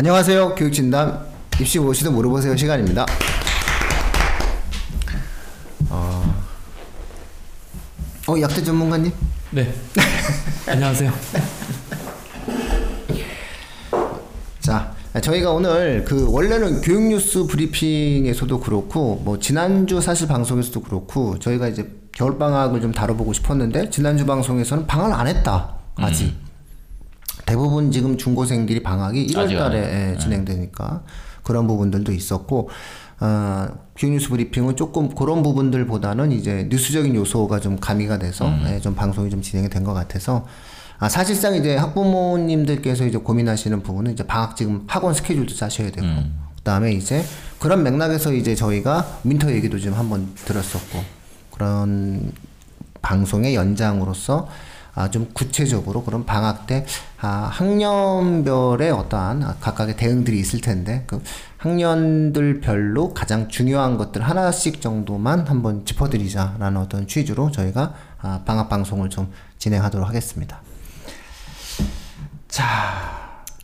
[0.00, 0.54] 안녕하세요.
[0.54, 1.26] 교육진담
[1.60, 3.04] 입시 무엇이든 물어보세요 시간입니다.
[5.90, 6.42] 어,
[8.26, 9.12] 어 약대 전문가님?
[9.50, 9.70] 네.
[10.66, 11.12] 안녕하세요.
[14.60, 21.68] 자, 저희가 오늘 그 원래는 교육 뉴스 브리핑에서도 그렇고 뭐 지난주 사실 방송에서도 그렇고 저희가
[21.68, 26.24] 이제 겨울 방학을 좀 다뤄보고 싶었는데 지난주 방송에서는 방학을 안 했다 아직.
[26.24, 26.49] 음.
[27.50, 31.02] 대부분 지금 중고생들이 방학이 1월달에 예, 진행되니까
[31.42, 32.70] 그런 부분들도 있었고
[33.18, 38.64] 어, 교육뉴스 브리핑은 조금 그런 부분들보다는 이제 뉴스적인 요소가 좀 가미가 돼서 음.
[38.68, 40.46] 예, 좀 방송이 좀 진행이 된 것 같아서
[41.00, 46.38] 아, 사실상 이제 학부모님들께서 이제 고민하시는 부분은 이제 방학 지금 학원 스케줄도 짜셔야 되고 음.
[46.58, 47.24] 그다음에 이제
[47.58, 51.02] 그런 맥락에서 이제 저희가 winter 얘기도 좀 한번 들었었고
[51.50, 52.30] 그런
[53.02, 54.46] 방송의 연장으로서
[54.94, 56.84] 아, 좀 구체적으로 그런 방학 때
[57.20, 61.22] 아, 학년별의 어떠한 각각의 대응들이 있을 텐데 그
[61.58, 69.32] 학년들별로 가장 중요한 것들 하나씩 정도만 한번 짚어드리자라는 어떤 취지로 저희가 아, 방학 방송을 좀
[69.58, 70.60] 진행하도록 하겠습니다.
[72.48, 73.20] 자,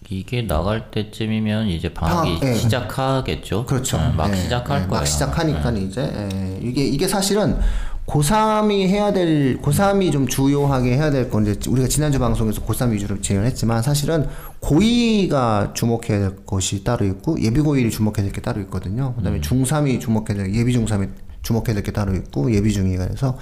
[0.09, 2.55] 이게 나갈 때쯤이면 이제 방학이 방학, 예.
[2.59, 3.67] 시작하겠죠.
[3.67, 3.99] 그렇죠.
[3.99, 5.01] 네, 막 예, 시작할 예, 거예요.
[5.01, 5.81] 막 시작하니까 네.
[5.81, 7.59] 이제 예, 이게 이게 사실은
[8.07, 13.47] 고3이 해야 될, 고3이 좀 주요하게 해야 될 건데, 우리가 지난주 방송에서 고3 위주로 진행을
[13.49, 14.27] 했지만, 사실은
[14.61, 19.15] 고2가 주목해야 될 것이 따로 있고, 예비 고1이 주목해야 될 게 따로 있거든요.
[19.17, 19.41] 그 다음에 음.
[19.43, 21.09] 중3이 주목해야 될, 예비 중3이
[21.43, 23.37] 주목해야 될 게 따로 있고, 예비 중이가 돼서,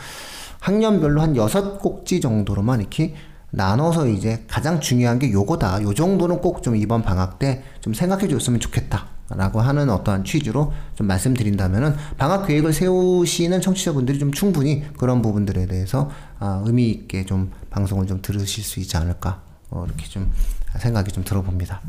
[0.61, 3.15] 학년별로 한 여섯 꼭지 정도로만 이렇게
[3.51, 5.83] 나눠서 이제 가장 중요한 게 요거다.
[5.83, 9.09] 요 정도는 꼭 좀 이번 방학 때 좀 생각해 줬으면 좋겠다.
[9.31, 16.11] 라고 하는 어떠한 취지로 좀 말씀드린다면은 방학 계획을 세우시는 청취자분들이 좀 충분히 그런 부분들에 대해서
[16.39, 20.31] 아, 의미 있게 좀 방송을 좀 들으실 수 있지 않을까 어, 이렇게 좀
[20.79, 21.81] 생각이 좀 들어봅니다.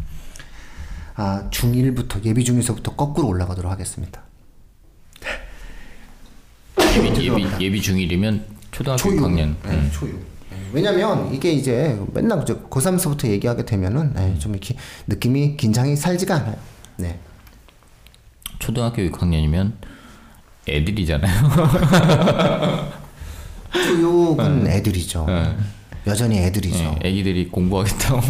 [1.16, 4.22] 아, 중1부터 예비 중에서부터 거꾸로 올라가도록 하겠습니다.
[6.98, 9.56] 예비, 예비, 예비 중1이면 초등학교 초육, 6학년.
[9.64, 9.90] 네, 음.
[9.94, 10.36] 초육.
[10.72, 14.76] 왜냐면 이게 이제 맨날 고3서부터 얘기하게 되면은 네, 좀 이렇게
[15.08, 16.75] 느낌이 긴장이 살지가 않아요.
[16.98, 17.20] 네.
[18.60, 19.74] 초등학교 6학년이면
[20.68, 21.50] 애들이잖아요.
[23.74, 24.78] 교육은 네.
[24.78, 25.26] 애들이죠.
[25.28, 25.58] 네.
[26.08, 26.78] 여전히 애들이죠.
[26.78, 28.22] 네, 애기들이 공부하겠다고.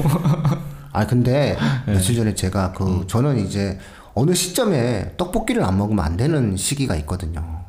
[0.92, 1.94] 아 근데 네.
[1.94, 3.08] 며칠 전에 제가 그 음.
[3.08, 3.78] 저는 이제
[4.14, 7.66] 어느 시점에 떡볶이를 안 먹으면 안 되는 시기가 있거든요.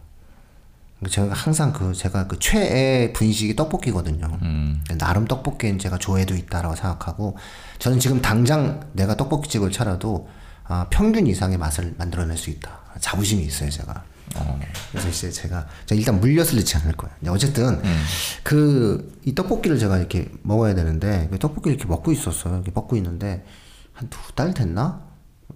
[1.11, 4.39] 제가 항상 그 제가 그 최애 분식이 떡볶이거든요.
[4.43, 4.83] 음.
[4.97, 7.37] 나름 떡볶이엔 제가 조회도 있다라고 생각하고
[7.79, 10.29] 저는 지금 당장 내가 떡볶이집을 차려도
[10.69, 12.71] 아, 평균 이상의 맛을 만들어낼 수 있다.
[13.01, 14.03] 자부심이 있어요, 제가.
[14.37, 14.61] 어.
[14.91, 17.15] 그래서 이제 제가, 제가 일단 물엿을 넣지 않을 거예요.
[17.33, 18.05] 어쨌든, 음.
[18.43, 22.55] 그, 이 떡볶이를 제가 이렇게 먹어야 되는데, 그 떡볶이를 이렇게 먹고 있었어요.
[22.57, 23.45] 이렇게 먹고 있는데,
[23.93, 25.01] 한 두 달 됐나?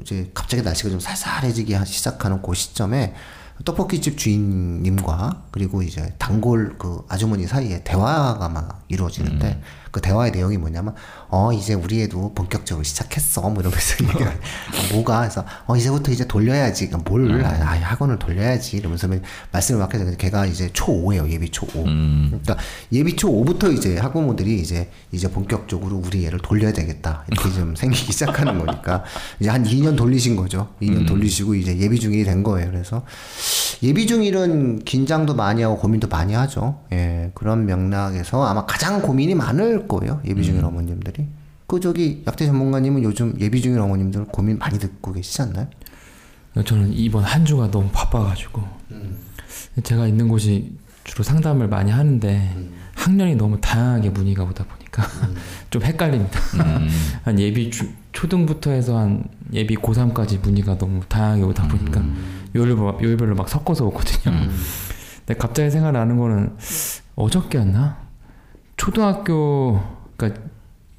[0.01, 3.15] 이제 갑자기 날씨가 좀 쌀쌀해지기 시작하는 그 시점에,
[3.65, 9.63] 떡볶이집 주인님과 그리고 이제 단골 그 아주머니 사이에 대화가 막 이루어지는데 음.
[9.91, 10.95] 그 대화의 내용이 뭐냐면
[11.31, 16.27] 어 이제 우리 애도 본격적으로 시작했어 뭐 이러면서 얘기를 아, 뭐가 해서 어 이제부터 이제
[16.27, 17.45] 돌려야지 그러니까 뭘 음.
[17.45, 19.09] 아, 학원을 돌려야지 이러면서
[19.53, 22.41] 말씀을 막 해서 걔가 이제 초5예요 예비 초5 음.
[22.43, 22.57] 그러니까
[22.93, 28.59] 예비 초5부터 이제 학부모들이 이제 이제 본격적으로 우리 애를 돌려야 되겠다 이렇게 좀 생기기 시작하는
[28.65, 29.05] 거니까
[29.39, 31.07] 이제 한 2년 돌리신 거죠 2년 음.
[31.07, 33.05] 돌리시고 이제 예비 중이 된 거예요 그래서
[33.83, 39.89] 예비 중일은 긴장도 많이 하고 고민도 많이 하죠 예 그런 맥락에서 아마 가장 고민이 많을
[39.89, 40.21] 거예요.
[40.27, 40.67] 예비 중인 음.
[40.67, 41.20] 어머님들이.
[41.71, 45.69] 그 저기 약대 전문가님은 요즘 예비 중인 어머님들 고민 많이 듣고 계시지 않나요?
[46.65, 48.61] 저는 이번 한 주가 너무 바빠가지고
[48.91, 49.17] 음.
[49.85, 52.73] 제가 있는 곳이 주로 상담을 많이 하는데 음.
[52.97, 55.37] 학년이 너무 다양하게 문의가 오다 보니까 음.
[55.71, 56.41] 좀 헷갈립니다.
[56.55, 56.89] 음.
[57.23, 62.51] 한 예비 주, 초등부터 해서 한 예비 고3까지 문의가 너무 다양하게 오다 보니까 음.
[62.57, 64.37] 요일별로, 요일별로 막 섞어서 오거든요.
[65.19, 66.57] 근데 갑자기 생각나는 거는
[67.15, 67.97] 어저께였나?
[68.77, 69.81] 초등학교
[70.17, 70.51] 그러니까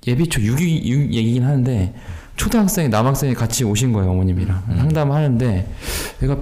[0.07, 1.93] 예비초 6위 6 얘기긴 하는데
[2.35, 4.77] 초등학생이 남학생이 같이 오신 거예요 어머님이랑 음.
[4.77, 5.71] 상담하는데
[6.21, 6.37] 내가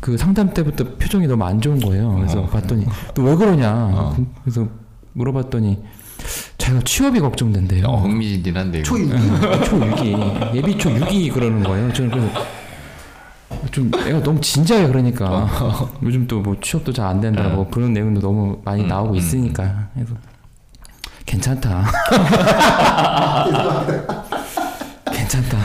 [0.00, 2.14] 그 상담 때부터 표정이 너무 안 좋은 거예요.
[2.16, 2.46] 그래서 어.
[2.46, 3.70] 봤더니 또 왜 그러냐.
[3.92, 4.16] 어.
[4.42, 4.66] 그래서
[5.12, 5.78] 물어봤더니
[6.56, 7.84] 자기가 취업이 걱정된대요.
[7.86, 8.82] 어, 흥미진진 한데.
[8.82, 9.62] 초6기?
[9.64, 10.54] 초6기.
[10.54, 11.92] 예비 초6기 그러는 거예요.
[11.92, 12.30] 저는 그래서
[13.72, 15.90] 좀 애가 너무 진지하게 그러니까 어.
[16.02, 19.16] 요즘 또 뭐 취업도 잘 안 된다 뭐 그런 내용도 너무 많이 음, 나오고 음,
[19.16, 20.14] 있으니까 그래서
[21.30, 21.86] 괜찮다.
[25.12, 25.58] 괜찮다.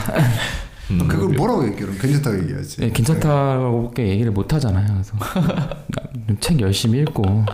[0.92, 1.90] 음, 그걸 뭐라고 얘기해?
[2.00, 2.76] 괜찮다고 얘기하지.
[2.82, 4.86] 네, 괜찮다고 얘기를 못 하잖아요.
[4.86, 5.16] 그래서
[6.40, 7.44] 책 열심히 읽고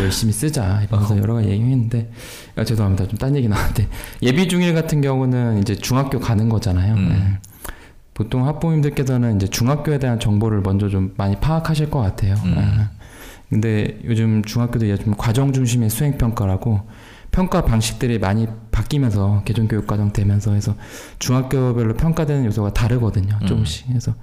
[0.00, 2.10] 열심히 쓰자 이러면서 여러 가지 얘기했는데
[2.56, 3.86] 아, 죄송합니다 좀 딴 얘기 나왔는데
[4.22, 6.94] 예비 중일 같은 경우는 이제 중학교 가는 거잖아요.
[6.94, 7.08] 음.
[7.10, 7.38] 네.
[8.14, 12.34] 보통 학부모님들께서는 이제 중학교에 대한 정보를 먼저 좀 많이 파악하실 것 같아요.
[12.44, 12.54] 음.
[12.58, 12.90] 아,
[13.48, 16.80] 근데 요즘 중학교도 이제 좀 과정 중심의 수행 평가라고
[17.34, 20.76] 평가 방식들이 많이 바뀌면서 개정 교육 과정 되면서 해서
[21.18, 23.36] 중학교별로 평가되는 요소가 다르거든요.
[23.42, 23.46] 음.
[23.46, 23.88] 조금씩.
[23.88, 24.14] 그래서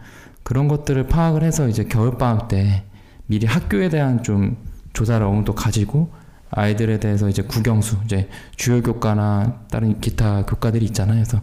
[0.43, 2.85] 그런 것들을 파악을 해서 이제 겨울 방학 때
[3.25, 4.55] 미리 학교에 대한 좀
[4.93, 6.13] 조사를 어느 정도 가지고
[6.51, 11.15] 아이들에 대해서 이제 국영수 이제 주요 교과나 다른 기타 교과들이 있잖아요.
[11.15, 11.41] 그래서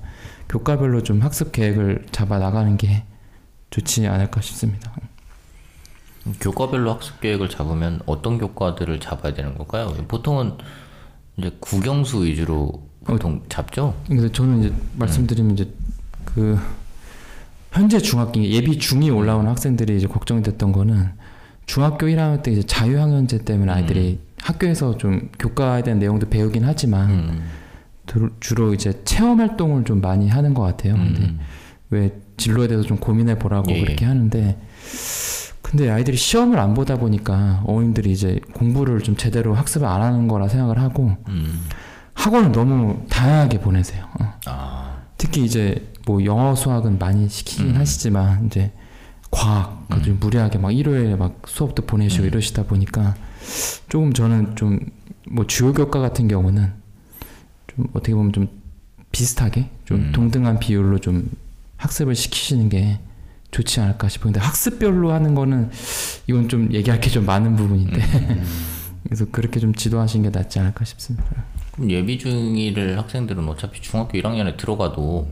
[0.49, 3.05] 교과별로 좀 학습 계획을 잡아 나가는 게
[3.69, 4.91] 좋지 않을까 싶습니다.
[6.41, 9.89] 교과별로 학습 계획을 잡으면 어떤 교과들을 잡아야 되는 걸까요?
[10.09, 10.57] 보통은
[11.39, 13.95] 이제 국영수 위주로 보통 잡죠.
[14.07, 15.69] 그래서 저는 이제 말씀드리면 이제
[16.25, 16.59] 그
[17.73, 21.11] 현재 중학교 예비 중이 올라오는 학생들이 이제 걱정됐던 거는
[21.67, 27.45] 중학교 1학년 때 이제 자유학년제 때문에 아이들이 학교에서 좀 교과에 대한 내용도 배우긴 하지만 음.
[28.07, 30.95] 주- 주로 이제 체험 활동을 좀 많이 하는 것 같아요.
[30.95, 31.41] 근데 음.
[31.91, 34.59] 왜 진로에 대해서 좀 고민해 보라고 예, 그렇게 하는데
[35.63, 40.49] 근데 아이들이 시험을 안 보다 보니까 어머님들이 이제 공부를 좀 제대로 학습을 안 하는 거라
[40.49, 41.65] 생각을 하고 음.
[42.15, 44.07] 학원을 너무 다양하게 보내세요.
[44.21, 44.35] 어.
[44.47, 45.03] 아.
[45.17, 47.77] 특히 이제 뭐 영어 수학은 많이 시키긴 음.
[47.77, 48.73] 하시지만 이제
[49.31, 52.29] 과학 아주 무리하게 막 일요일에 막 수업도 보내시고 음.
[52.29, 53.15] 이러시다 보니까
[53.89, 54.79] 조금 저는 좀
[55.31, 56.73] 뭐 주요 교과 같은 경우는
[57.67, 58.49] 좀 어떻게 보면 좀
[59.13, 60.13] 비슷하게 좀 음.
[60.13, 61.31] 동등한 비율로 좀
[61.77, 63.01] 학습을 시키시는 게
[63.51, 64.33] 좋지 않을까 싶어요.
[64.33, 65.71] 근데 학습별로 하는 거는
[66.27, 68.45] 이건 좀 얘기할 게 좀 많은 부분인데 음.
[69.05, 71.25] 그래서 그렇게 좀 지도하시는 게 낫지 않을까 싶습니다.
[71.73, 75.29] 그럼 예비 중일 학생들은 어차피 중학교 1학년에 들어가도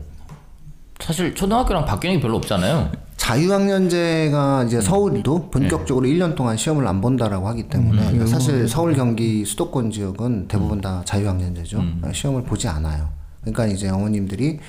[0.99, 2.91] 사실 초등학교랑 바뀌는 게 별로 없잖아요.
[3.17, 4.67] 자유학년제가 음.
[4.67, 6.13] 이제 서울도 본격적으로 네.
[6.13, 8.25] 1년 동안 시험을 안 본다라고 하기 때문에 음.
[8.27, 11.79] 사실 서울 경기 수도권 지역은 대부분 다 자유학년제죠.
[11.79, 12.01] 음.
[12.13, 13.09] 시험을 보지 않아요.
[13.41, 14.59] 그러니까 이제 어머님들이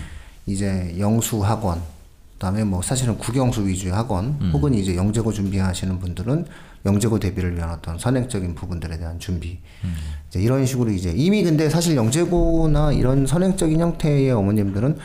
[0.47, 1.81] 이제 영수 학원
[2.39, 4.51] 그다음에 뭐 사실은 국영수 위주의 학원 음.
[4.55, 6.47] 혹은 이제 영재고 준비하시는 분들은
[6.87, 9.95] 영재고 대비를 위한 어떤 선행적인 부분들에 대한 준비 음.
[10.29, 14.99] 이제 이런 식으로 이제 이미 근데 사실 영재고나 이런 선행적인 형태의 어머님들은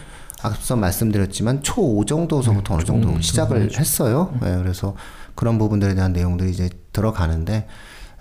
[0.43, 4.37] 앞서 말씀드렸지만 초5 정도서부터 어느 정도 시작을 했어요.
[4.45, 4.95] 예, 그래서
[5.35, 7.65] 그런 부분들에 대한 내용들이 이제 들어가는데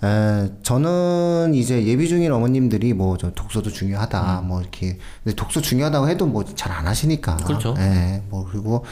[0.03, 6.09] 에, 저는 이제 예비 중인 어머님들이 뭐 저 독서도 중요하다 뭐 이렇게 근데 독서 중요하다고
[6.09, 7.73] 해도 뭐 잘 안 하시니까 그렇죠.
[7.77, 8.83] 예, 뭐 그리고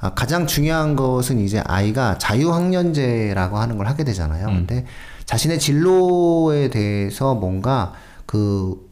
[0.00, 4.46] 아, 가장 중요한 것은 이제 아이가 자유학년제라고 하는 걸 하게 되잖아요.
[4.46, 4.84] 근데
[5.26, 7.92] 자신의 진로에 대해서 뭔가
[8.26, 8.88] 그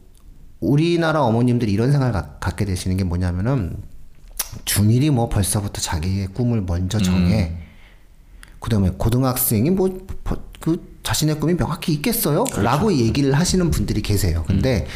[0.61, 3.77] 우리나라 어머님들이 이런 생각을 가- 갖게 되시는 게 뭐냐면은
[4.65, 7.57] 중일이 뭐 벌써부터 자기의 꿈을 먼저 정해.
[8.61, 12.45] 그다음에 고등학생이 뭐그 자신의 꿈이 명확히 있겠어요?
[12.57, 14.43] 라고 얘기를 하시는 분들이 계세요.
[14.45, 14.89] 근데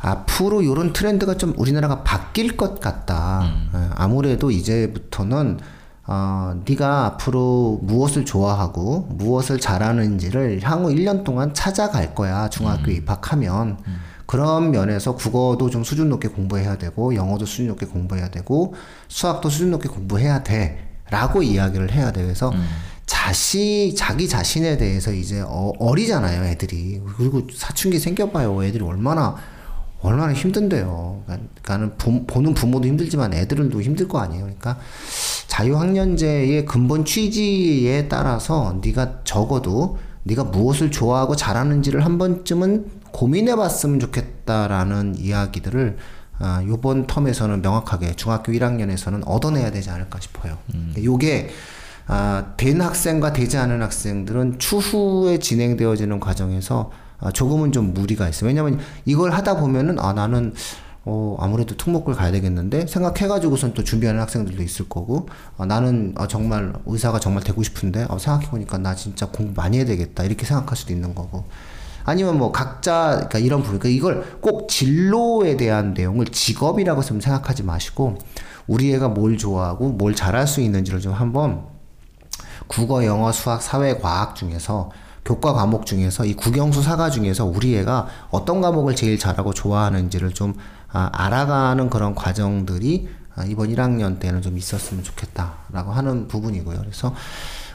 [0.00, 3.48] 앞으로 이런 트렌드가 좀 우리나라가 바뀔 것 같다.
[3.72, 5.60] 예, 아무래도 이제부터는
[6.08, 12.48] 어, 네가 앞으로 무엇을 좋아하고 무엇을 잘하는지를 향후 1년 동안 찾아갈 거야.
[12.48, 13.78] 중학교 입학하면.
[14.26, 18.74] 그런 면에서 국어도 좀 수준 높게 공부해야 되고 영어도 수준 높게 공부해야 되고
[19.06, 20.84] 수학도 수준 높게 공부해야 돼.
[21.10, 22.22] 라고 이야기를 해야 돼.
[22.24, 22.52] 그래서
[23.08, 27.00] 자시 자기 자신에 대해서 이제 어, 어리잖아요, 애들이.
[27.16, 28.62] 그리고 사춘기 생겨봐요.
[28.62, 29.34] 애들이 얼마나
[30.00, 31.22] 얼마나 힘든데요.
[31.26, 34.44] 그러니까는 부, 보는 부모도 힘들지만 애들도 힘들 거 아니에요.
[34.44, 34.78] 그러니까
[35.48, 45.96] 자유학년제의 근본 취지에 따라서 네가 적어도 네가 무엇을 좋아하고 잘하는지를 한 번쯤은 고민해봤으면 좋겠다라는 이야기들을
[46.40, 50.58] 아, 요번 텀에서는 명확하게 중학교 1학년에서는 얻어내야 되지 않을까 싶어요.
[51.02, 51.50] 요게
[52.08, 58.48] 아, 된 학생과 되지 않은 학생들은 추후에 진행되어지는 과정에서 아, 조금은 좀 무리가 있어요.
[58.48, 60.54] 왜냐면 이걸 하다 보면은 아 나는
[61.04, 66.72] 어 아무래도 특목을 가야 되겠는데 생각해가지고선 또 준비하는 학생들도 있을 거고 아, 나는 아, 정말
[66.86, 70.94] 의사가 정말 되고 싶은데 아, 생각해보니까 나 진짜 공부 많이 해야 되겠다 이렇게 생각할 수도
[70.94, 71.44] 있는 거고
[72.04, 77.64] 아니면 뭐 각자 그러니까 이런 부분 그러니까 이걸 꼭 진로에 대한 내용을 직업이라고 좀 생각하지
[77.64, 78.16] 마시고
[78.66, 81.67] 우리 애가 뭘 좋아하고 뭘 잘할 수 있는지를 좀 한번
[82.68, 84.90] 국어, 영어, 수학, 사회, 과학 중에서
[85.24, 90.54] 교과 과목 중에서 이 국영수 사과 중에서 우리 애가 어떤 과목을 제일 잘하고 좋아하는지를 좀
[90.90, 96.78] 아, 알아가는 그런 과정들이 아, 이번 1학년 때는 좀 있었으면 좋겠다라고 하는 부분이고요.
[96.78, 97.14] 그래서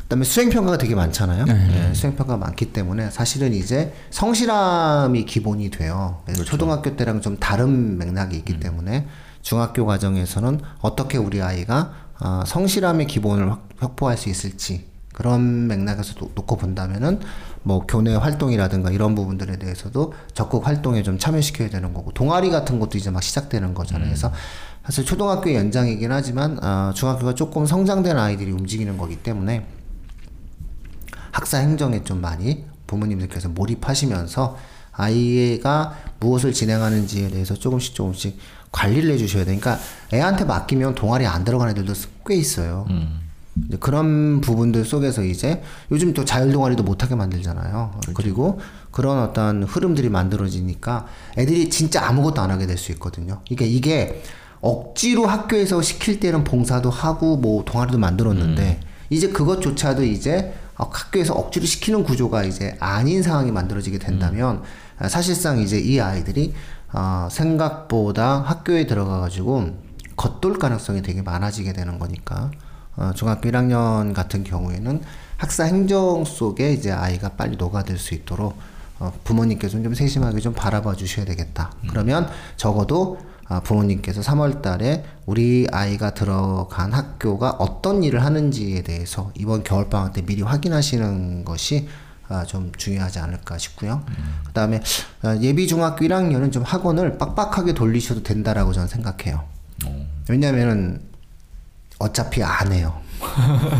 [0.03, 1.45] 그다음에 수행평가가 되게 많잖아요.
[1.47, 6.21] 예, 수행평가가 많기 때문에 사실은 이제 성실함이 기본이 돼요.
[6.25, 9.07] 그래서 초등학교 때랑 좀 다른 맥락이 있기 때문에
[9.41, 16.31] 중학교 과정에서는 어떻게 우리 아이가 아, 성실함의 기본을 확- 확보할 수 있을지 그런 맥락에서 놓-
[16.35, 17.19] 놓고 본다면은
[17.63, 22.97] 뭐 교내 활동이라든가 이런 부분들에 대해서도 적극 활동에 좀 참여시켜야 되는 거고 동아리 같은 것도
[22.97, 24.07] 이제 막 시작되는 거잖아요.
[24.07, 24.31] 그래서
[24.85, 29.65] 사실 초등학교 연장이긴 하지만 아, 중학교가 조금 성장된 아이들이 움직이는 거기 때문에
[31.31, 34.57] 학사 행정에 좀 많이 부모님들께서 몰입하시면서
[34.91, 38.37] 아이가 무엇을 진행하는지에 대해서 조금씩 조금씩
[38.73, 39.79] 관리를 해주셔야 되니까
[40.13, 41.93] 애한테 맡기면 동아리 안 들어가는 애들도
[42.27, 42.85] 꽤 있어요.
[43.67, 45.61] 이제 그런 부분들 속에서 이제
[45.91, 48.01] 요즘 또 자율 동아리도 못하게 만들잖아요.
[48.15, 48.59] 그리고
[48.91, 51.05] 그런 어떤 흐름들이 만들어지니까
[51.37, 53.41] 애들이 진짜 아무것도 안 하게 될 수 있거든요.
[53.49, 54.23] 이게 이게
[54.59, 58.79] 억지로 학교에서 시킬 때는 봉사도 하고 뭐 동아리도 만들었는데
[59.11, 64.63] 이제 그것조차도 이제 어, 학교에서 억지로 시키는 구조가 이제 아닌 상황이 만들어지게 된다면
[64.97, 66.53] 아, 사실상 이제 이 아이들이
[66.93, 69.71] 어, 생각보다 학교에 들어가가지고
[70.15, 72.51] 겉돌 가능성이 되게 많아지게 되는 거니까
[72.95, 75.01] 어, 중학교 1학년 같은 경우에는
[75.37, 78.57] 학사 행정 속에 이제 아이가 빨리 녹아들 수 있도록
[78.99, 81.71] 어, 부모님께서 좀 세심하게 좀 바라봐 주셔야 되겠다.
[81.89, 83.17] 그러면 적어도
[83.49, 90.21] 아, 부모님께서 3월 달에 우리 아이가 들어간 학교가 어떤 일을 하는지에 대해서 이번 겨울방학 때
[90.21, 92.02] 미리 확인하시는 것이 아,
[92.47, 94.03] 좀 중요하지 않을까 싶고요.
[94.45, 94.81] 그 다음에
[95.41, 99.43] 예비 중학교 1학년은 좀 학원을 빡빡하게 돌리셔도 된다라고 저는 생각해요.
[100.29, 101.01] 왜냐면은
[101.99, 103.01] 어차피 안 해요.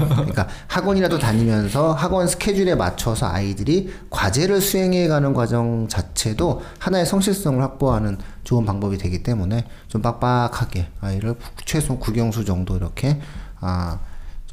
[0.09, 8.17] 그러니까 학원이라도 다니면서 학원 스케줄에 맞춰서 아이들이 과제를 수행해 가는 과정 자체도 하나의 성실성을 확보하는
[8.43, 11.35] 좋은 방법이 되기 때문에 좀 빡빡하게 아이를
[11.65, 13.19] 최소 국영수 정도 이렇게
[13.59, 13.99] 아,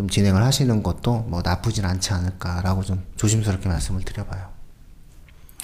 [0.01, 4.47] 좀 진행을 하시는 것도 뭐 나쁘진 않지 않을까라고 좀 조심스럽게 말씀을 드려봐요.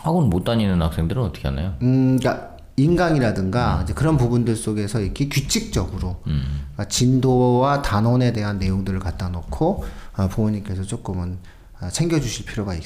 [0.00, 1.74] 학원 못 다니는 학생들은 어떻게 하나요?
[1.80, 9.30] 음, 그러니까 인강이라든가 이제 그런 부분들 속에서 이렇게 규칙적으로 그러니까 진도와 단원에 대한 내용들을 갖다
[9.30, 11.38] 놓고 아, 부모님께서 조금은
[11.80, 12.82] 아, 챙겨주실 필요가 있,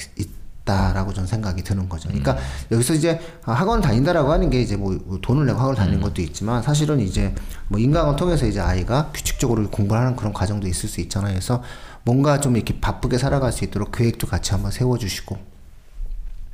[0.71, 2.07] 있다라고 저는 생각이 드는 거죠.
[2.07, 2.37] 그러니까
[2.71, 6.63] 여기서 이제 아, 학원 다닌다라고 하는 게 이제 뭐 돈을 내고 학원 다니는 것도 있지만
[6.63, 7.33] 사실은 이제
[7.67, 11.33] 뭐 인강을 통해서 이제 아이가 규칙적으로 공부를 하는 그런 과정도 있을 수 있잖아요.
[11.33, 11.61] 그래서
[12.03, 15.37] 뭔가 좀 이렇게 바쁘게 살아갈 수 있도록 계획도 같이 한번 세워주시고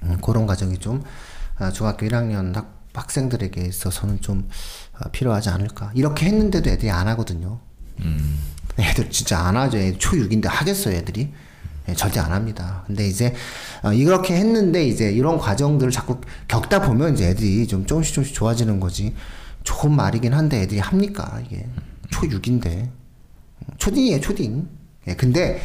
[0.04, 1.04] 음, 그런 과정이 좀
[1.58, 4.50] 아, 중학교 1학년 학, 학생들에게 있어서는 좀
[4.94, 5.92] 아, 필요하지 않을까.
[5.94, 7.60] 이렇게 했는데도 애들이 안 하거든요.
[8.80, 9.78] 애들 진짜 안 하죠.
[9.78, 11.34] 애들 초6인데 하겠어요, 애들이?
[11.90, 12.84] 예, 절대 안 합니다.
[12.88, 13.34] 근데 이제
[13.84, 18.80] 어, 이렇게 했는데 이제 이런 과정들을 자꾸 겪다 보면 이제 애들이 좀 조금씩 조금씩 좋아지는
[18.80, 19.14] 거지.
[19.64, 21.68] 좋은 말이긴 한데 애들이 합니까, 이게.
[22.12, 22.90] 초6인데.
[23.78, 24.68] 초딩이에요, 초딩.
[25.08, 25.62] 예, 근데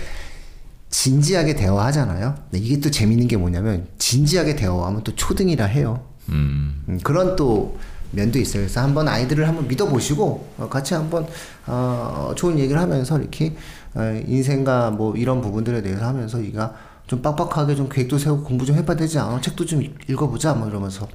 [0.90, 2.34] 진지하게 대화하잖아요.
[2.52, 6.06] 이게 또 재밌는 게 뭐냐면 진지하게 대화하면 또 초등이라 해요.
[6.28, 7.78] 음, 그런 또
[8.12, 8.62] 면도 있어요.
[8.62, 11.26] 그래서 한번 아이들을 한번 믿어보시고 어, 같이 한번
[11.66, 13.56] 어, 좋은 얘기를 하면서 이렇게
[13.94, 16.74] 어, 인생과 뭐 이런 부분들에 대해서 하면서 이가
[17.06, 19.40] 좀 빡빡하게 좀 계획도 세우고 공부 좀 해봐야 되지 않아?
[19.40, 21.08] 책도 좀 읽어보자 뭐 이러면서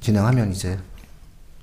[0.00, 0.78] 진행하면 이제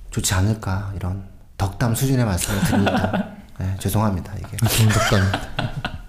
[0.10, 1.24] 좋지 않을까 이런
[1.58, 3.28] 덕담 수준의 말씀을 드립니다.
[3.60, 4.58] 네, 죄송합니다 이게.
[4.68, 5.32] 좋은 덕담.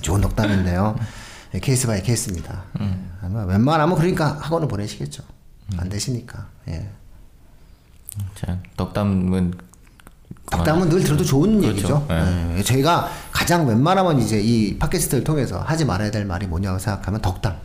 [0.00, 0.96] 좋은 덕담인데요.
[1.54, 2.62] 예, case by case입니다.
[3.20, 5.22] 아마 웬만하면 그러니까 학원을 보내시겠죠.
[5.76, 6.46] 안 되시니까.
[6.68, 6.88] 예.
[8.34, 9.54] 자, 덕담은
[10.50, 11.68] 덕담은 늘 들어도 좋은 그렇죠.
[11.70, 12.06] 얘기죠.
[12.08, 12.56] 네.
[12.58, 12.62] 예.
[12.62, 17.56] 저희가 가장 웬만하면 이제 이 팟캐스트를 통해서 하지 말아야 될 말이 뭐냐고 생각하면 덕담.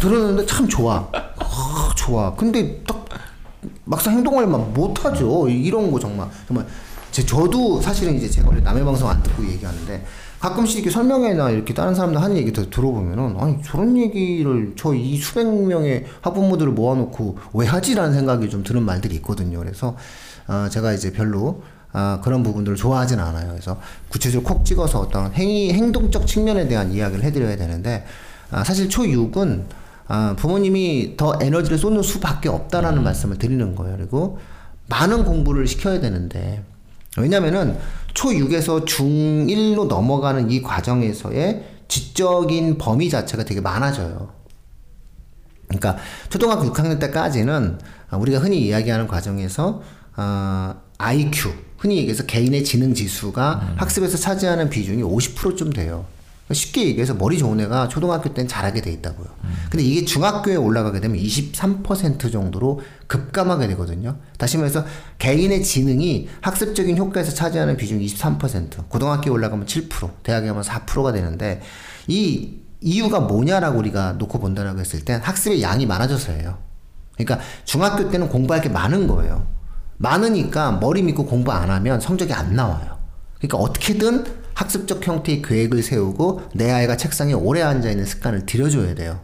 [0.00, 1.08] 들었는데 참 좋아.
[1.12, 2.34] 아, 좋아.
[2.34, 3.04] 근데 딱
[3.84, 5.48] 막상 행동을 막 못하죠.
[5.48, 6.66] 이런 거 정말 정말
[7.12, 10.04] 제 저도 사실은 이제 제가 원래 남의 방송 안 듣고 얘기하는데
[10.44, 15.16] 가끔씩 이렇게 설명회나 이렇게 다른 사람들 하는 얘기 들- 들어보면은 아니 저런 얘기를 저 이
[15.16, 19.58] 수백 명의 학부모들을 모아놓고 왜 하지라는 생각이 좀 드는 말들이 있거든요.
[19.58, 19.96] 그래서
[20.46, 23.48] 어, 제가 이제 별로 아, 그런 부분들을 좋아하진 않아요.
[23.52, 28.04] 그래서 구체적으로 콕 찍어서 어떤 행위, 행동적 측면에 대한 이야기를 해드려야 되는데,
[28.50, 29.62] 아, 사실 초6은
[30.08, 33.96] 아, 부모님이 더 에너지를 쏟는 수밖에 없다라는 말씀을 드리는 거예요.
[33.96, 34.38] 그리고
[34.88, 36.64] 많은 공부를 시켜야 되는데,
[37.16, 37.76] 왜냐면은
[38.14, 44.32] 초6에서 중1로 넘어가는 이 과정에서의 지적인 범위 자체가 되게 많아져요.
[45.68, 45.96] 그러니까
[46.28, 47.78] 초등학교 6학년 때까지는
[48.10, 49.82] 아, 우리가 흔히 이야기하는 과정에서
[50.14, 56.06] 아, IQ 흔히 얘기해서 개인의 지능 지수가 학습에서 차지하는 비중이 50%좀 돼요.
[56.52, 59.26] 쉽게 얘기해서 머리 좋은 애가 초등학교 때는 잘하게 돼 있다고요.
[59.70, 64.16] 근데 이게 중학교에 올라가게 되면 23% 정도로 급감하게 되거든요.
[64.36, 64.84] 다시 말해서
[65.18, 71.62] 개인의 지능이 학습적인 효과에서 차지하는 비중이 23%, 고등학교에 올라가면 7%, 대학에 가면 4%가 되는데
[72.08, 76.58] 이 이유가 뭐냐라고 우리가 놓고 본다라고 했을 땐 학습의 양이 많아져서예요.
[77.16, 79.46] 그러니까 중학교 때는 공부할 게 많은 거예요.
[79.96, 82.98] 많으니까 머리 믿고 공부 안 하면 성적이 안 나와요.
[83.38, 89.20] 그러니까 어떻게든 학습적 형태의 계획을 세우고 내 아이가 책상에 오래 앉아 있는 습관을 들여줘야 돼요.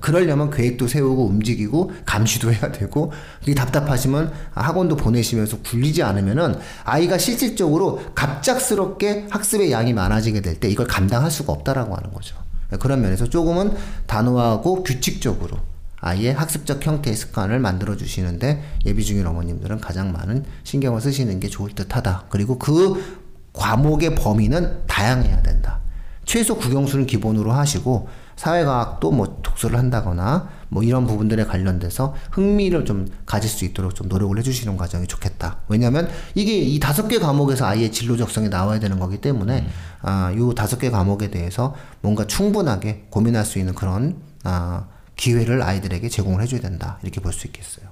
[0.00, 8.00] 그러려면 계획도 세우고 움직이고 감시도 해야 되고 그게 답답하시면 학원도 보내시면서 굴리지 않으면은 아이가 실질적으로
[8.14, 12.36] 갑작스럽게 학습의 양이 많아지게 될 때 이걸 감당할 수가 없다라고 하는 거죠.
[12.80, 13.74] 그런 면에서 조금은
[14.06, 15.58] 단호하고 규칙적으로
[16.00, 21.72] 아이의 학습적 형태의 습관을 만들어 주시는데 예비 중인 어머님들은 가장 많은 신경을 쓰시는 게 좋을
[21.74, 22.24] 듯하다.
[22.30, 23.21] 그리고 그
[23.52, 25.80] 과목의 범위는 다양해야 된다.
[26.24, 33.50] 최소 국영수는 기본으로 하시고 사회과학도 뭐 독서를 한다거나 뭐 이런 부분들에 관련돼서 흥미를 좀 가질
[33.50, 35.58] 수 있도록 좀 노력을 해주시는 과정이 좋겠다.
[35.68, 39.68] 왜냐하면 이게 이 다섯 개 과목에서 아이의 진로 적성이 나와야 되는 거기 때문에 음.
[40.00, 46.08] 아, 요 다섯 개 과목에 대해서 뭔가 충분하게 고민할 수 있는 그런 아, 기회를 아이들에게
[46.08, 46.98] 제공을 해줘야 된다.
[47.02, 47.86] 이렇게 볼 수 있겠어요.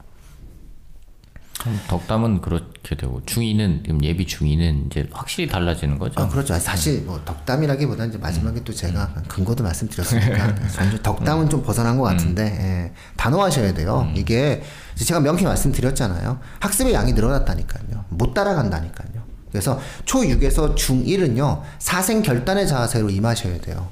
[1.89, 6.21] 덕담은 그렇게 되고 중이는 지금 예비 중이는 이제 확실히 달라지는 거죠.
[6.21, 6.59] 아, 그렇죠.
[6.59, 9.23] 사실 뭐 덕담이라기보다 이제 마지막에 또 제가 음.
[9.29, 10.55] 근거도 말씀드렸으니까
[11.03, 12.59] 덕담은 좀 벗어난 것 같은데 음.
[12.61, 14.07] 예, 단호하셔야 돼요.
[14.09, 14.15] 음.
[14.17, 14.63] 이게
[14.95, 16.39] 제가 명쾌히 말씀드렸잖아요.
[16.61, 18.05] 학습의 양이 늘어났다니까요.
[18.09, 19.21] 못 따라간다니까요.
[19.51, 23.89] 그래서 초 6에서 중 1은요 사생 결단의 자세로 임하셔야 돼요.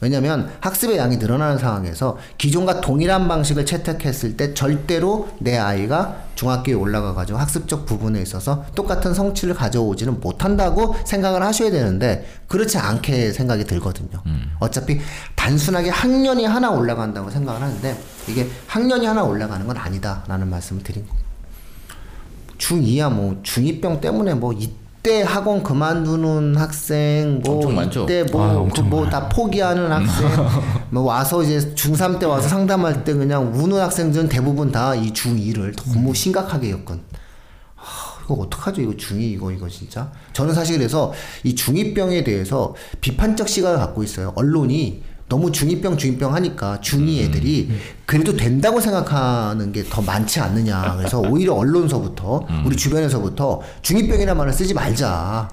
[0.00, 7.14] 왜냐면 학습의 양이 늘어나는 상황에서 기존과 동일한 방식을 채택했을 때 절대로 내 아이가 중학교에 올라가
[7.14, 14.22] 가지고 학습적 부분에 있어서 똑같은 성취를 가져오지는 못한다고 생각을 하셔야 되는데 그렇지 않게 생각이 들거든요.
[14.26, 14.52] 음.
[14.60, 15.00] 어차피
[15.34, 17.98] 단순하게 학년이 하나 올라간다고 생각을 하는데
[18.28, 21.26] 이게 학년이 하나 올라가는 건 아니다라는 말씀을 드린 겁니다.
[22.58, 24.70] 중2야 뭐 중2병 때문에 뭐 이
[25.06, 27.60] 때 학원 그만두는 학생 뭐
[28.02, 30.28] 이때 뭐뭐다 아, 포기하는 학생.
[30.90, 35.76] 뭐 와서 이제 중3 때 와서 상담할 때 그냥 우는 학생들은 대부분 다 이 중2를
[35.92, 37.00] 너무 심각하게 겪은.
[37.76, 38.80] 하, 이거 어떡하죠?
[38.82, 40.10] 이거 중2 이거 이거 진짜?
[40.32, 41.12] 저는 사실 그래서
[41.44, 44.32] 이 중2병에 대해서 비판적 시각을 갖고 있어요.
[44.34, 47.24] 언론이 너무 중2병 중2병 하니까 중2 음.
[47.24, 47.70] 애들이
[48.04, 50.96] 그래도 된다고 생각하는 게 더 많지 않느냐.
[50.96, 52.62] 그래서 오히려 언론서부터 음.
[52.66, 55.48] 우리 주변에서부터 중2병이라는 말을 쓰지 말자.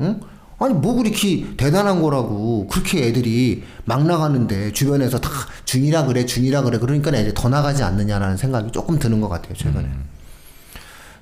[0.00, 0.20] 응?
[0.58, 5.28] 아니 뭐 그렇게 대단한 거라고 그렇게 애들이 막 나가는데 주변에서 다
[5.64, 9.84] 중이라 그래 중이라 그래 그러니까 애들이 더 나가지 않느냐라는 생각이 조금 드는 것 같아요 최근에
[9.84, 10.04] 음.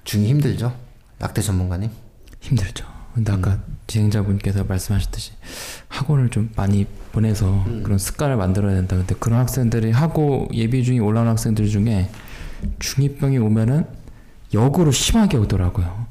[0.05, 0.74] 중이 힘들죠
[1.22, 1.88] 약대 전문가님
[2.40, 3.62] 힘들죠 근데 아까 음.
[3.90, 5.33] 진행자분께서 말씀하셨듯이
[5.88, 7.83] 학원을 좀 많이 보내서 음.
[7.83, 8.96] 그런 습관을 만들어야 된다.
[8.96, 12.09] 근데 그런 학생들이 하고 예비 중에 올라오는 학생들 중에
[12.78, 13.85] 중2병이 오면은
[14.55, 16.07] 역으로 심하게 오더라고요.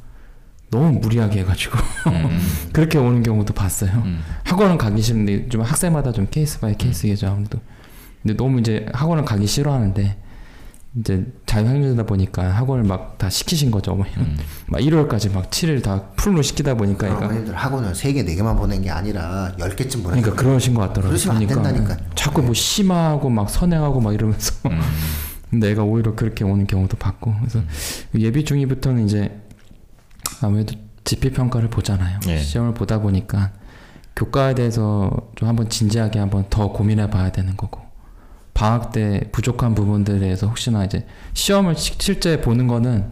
[0.71, 2.39] 너무 무리하게 해가지고 음.
[2.73, 3.91] 그렇게 오는 경우도 봤어요.
[4.05, 4.21] 음.
[4.43, 7.59] 학원은 가기 싫은데 좀 학생마다 좀 case by case겠죠 아무래도.
[8.21, 10.17] 근데 너무 이제 학원을 가기 싫어하는데
[10.97, 13.91] 이제 자유학년이다 보니까 학원을 막 다 시키신 거죠.
[13.91, 14.37] 어머니는 음.
[14.67, 18.89] 막 1월까지 막 7일 다 full로 시키다 보니까 그러니까 어머님들 학원을 3개 4개만 보낸 게
[18.89, 21.09] 아니라 10개쯤 보낸 그러니까 그러신 것 같더라고요.
[21.09, 24.53] 그러시면 안 된다니까 자꾸 뭐 심하고 막 선행하고 막 이러면서.
[24.69, 24.79] 음.
[25.51, 27.33] 내가 오히려 그렇게 오는 경우도 봤고.
[27.39, 27.67] 그래서 음.
[28.19, 29.41] 예비 중위부터는 이제
[30.41, 32.19] 아무래도 지필 평가를 보잖아요.
[32.21, 32.39] 네.
[32.39, 33.51] 시험을 보다 보니까
[34.15, 37.81] 교과에 대해서 좀 한번 진지하게 한번 더 고민해 봐야 되는 거고
[38.59, 43.09] 방학 때 부족한 부분들에 대해서 혹시나 이제 시험을 실제 보는 거는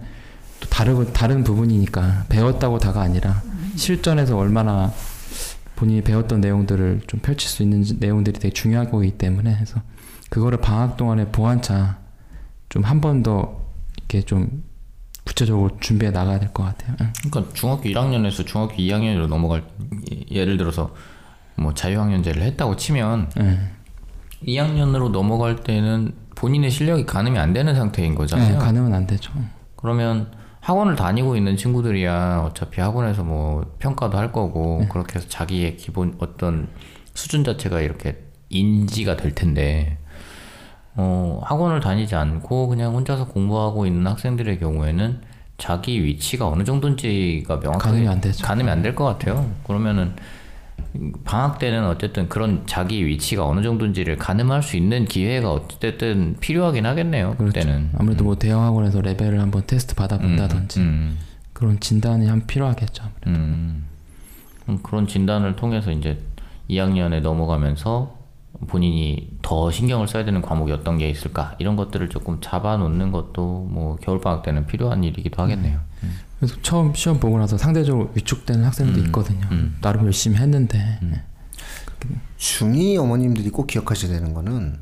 [0.60, 3.42] 또 다르고 다른 부분이니까 배웠다고 다가 아니라
[3.78, 4.92] 실전에서 얼마나
[5.78, 9.82] 본인이 배웠던 내용들을 좀 펼칠 수 있는 내용들이 되게 중요한 거기 때문에 해서
[10.30, 12.00] 그거를 방학 동안에 보완차
[12.68, 14.64] 좀 한 번 더 이렇게 좀
[15.24, 16.96] 구체적으로 준비해 나가야 될 것 같아요.
[17.00, 17.14] 응.
[17.30, 19.64] 그러니까 중학교 1학년에서 중학교 2학년으로 넘어갈
[20.30, 20.94] 예를 들어서
[21.56, 23.70] 뭐 자유학년제를 했다고 치면 응.
[24.46, 28.54] 2학년으로 넘어갈 때는 본인의 실력이 가늠이 안 되는 상태인 거잖아요.
[28.54, 29.32] 네, 가늠은 안 되죠.
[29.76, 34.88] 그러면 학원을 다니고 있는 친구들이야 어차피 학원에서 뭐 평가도 할 거고 네.
[34.90, 36.68] 그렇게 해서 자기의 기본 어떤
[37.14, 39.98] 수준 자체가 이렇게 인지가 될 텐데
[40.96, 45.22] 어, 학원을 다니지 않고 그냥 혼자서 공부하고 있는 학생들의 경우에는
[45.58, 48.46] 자기 위치가 어느 정도인지가 명확하게 가늠이 안 되죠.
[48.46, 49.50] 가늠이 안 될 것 같아요.
[49.66, 50.16] 그러면은
[51.24, 57.36] 방학 때는 어쨌든 그런 자기 위치가 어느 정도인지를 가늠할 수 있는 기회가 어쨌든 필요하긴 하겠네요.
[57.38, 57.60] 그렇죠.
[57.60, 58.40] 그때는 아무래도 뭐 음.
[58.40, 61.18] 대형 학원에서 레벨을 한번 테스트 받아본다든지 음, 음.
[61.54, 63.04] 그런 진단이 한 필요하겠죠.
[63.04, 63.86] 아무래도 음.
[64.84, 66.20] 그런 진단을 통해서 이제
[66.70, 68.18] 2학년에 넘어가면서
[68.68, 73.98] 본인이 더 신경을 써야 되는 과목이 어떤 게 있을까 이런 것들을 조금 잡아놓는 것도 뭐
[74.02, 75.80] 겨울 방학 때는 필요한 일이기도 하겠네요.
[76.04, 76.20] 음.
[76.40, 79.48] 그래서 처음 시험 보고 나서 상대적으로 위축되는 학생도 음, 있거든요.
[79.52, 79.78] 음.
[79.82, 81.00] 나름 열심히 했는데.
[81.02, 81.12] 음.
[81.12, 81.24] 네.
[82.38, 84.78] 중이 어머님들이 꼭 기억하셔야 되는 거는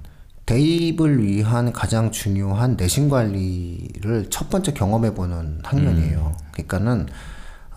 [0.45, 6.35] 대입을 위한 가장 중요한 내신 관리를 첫 번째 경험해 보는 학년이에요.
[6.37, 6.47] 음.
[6.51, 7.07] 그러니까는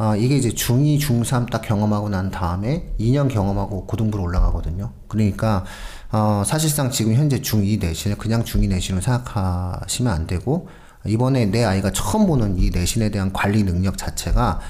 [0.00, 4.92] 아, 이게 이제 중2, 중3 딱 경험하고 난 다음에 2년 경험하고 고등부로 올라가거든요.
[5.08, 5.64] 그러니까,
[6.12, 10.68] 어, 사실상 지금 현재 중2 내신을 그냥 중2 내신으로 생각하시면 안 되고,
[11.06, 14.60] 이번에 내 아이가 처음 보는 이 내신에 대한 관리 능력 자체가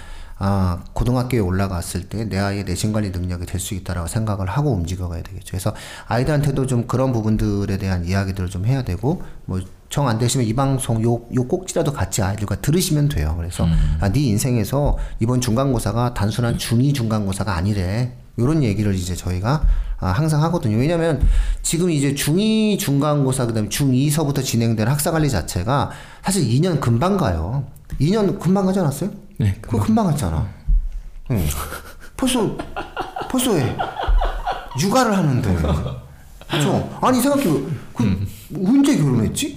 [0.40, 5.22] 아, 고등학교에 올라갔을 때 내 아이의 내신 관리 능력이 될 수 있다라고 생각을 하고 움직여가야
[5.24, 5.46] 되겠죠.
[5.50, 5.74] 그래서
[6.06, 9.60] 아이들한테도 좀 그런 부분들에 대한 이야기들을 좀 해야 되고, 뭐,
[9.90, 13.34] 정 안 되시면 이 방송 요, 요 꼭지라도 같이 아이들과 들으시면 돼요.
[13.36, 13.66] 그래서,
[14.00, 18.12] 아, 네 인생에서 이번 중간고사가 단순한 중2 중간고사가 아니래.
[18.38, 19.64] 요런 얘기를 이제 저희가
[20.00, 20.76] 아, 항상 하거든요.
[20.76, 21.20] 왜냐면
[21.62, 25.90] 지금 이제 중2 중간고사, 그 다음에 중2서부터 진행되는 학사 관리 자체가
[26.22, 27.64] 사실 2년 금방 가요.
[28.00, 29.11] 2년 금방 가지 않았어요?
[29.38, 30.46] 네, 그거 금방 갔잖아.
[31.30, 31.46] 응.
[32.16, 32.56] 벌써
[33.30, 33.76] 벌써 왜
[34.80, 35.56] 육아를 하는데.
[36.50, 36.98] 그죠?
[37.02, 37.44] 아니 생각해
[37.94, 38.26] 그
[38.66, 39.56] 언제 결혼했지?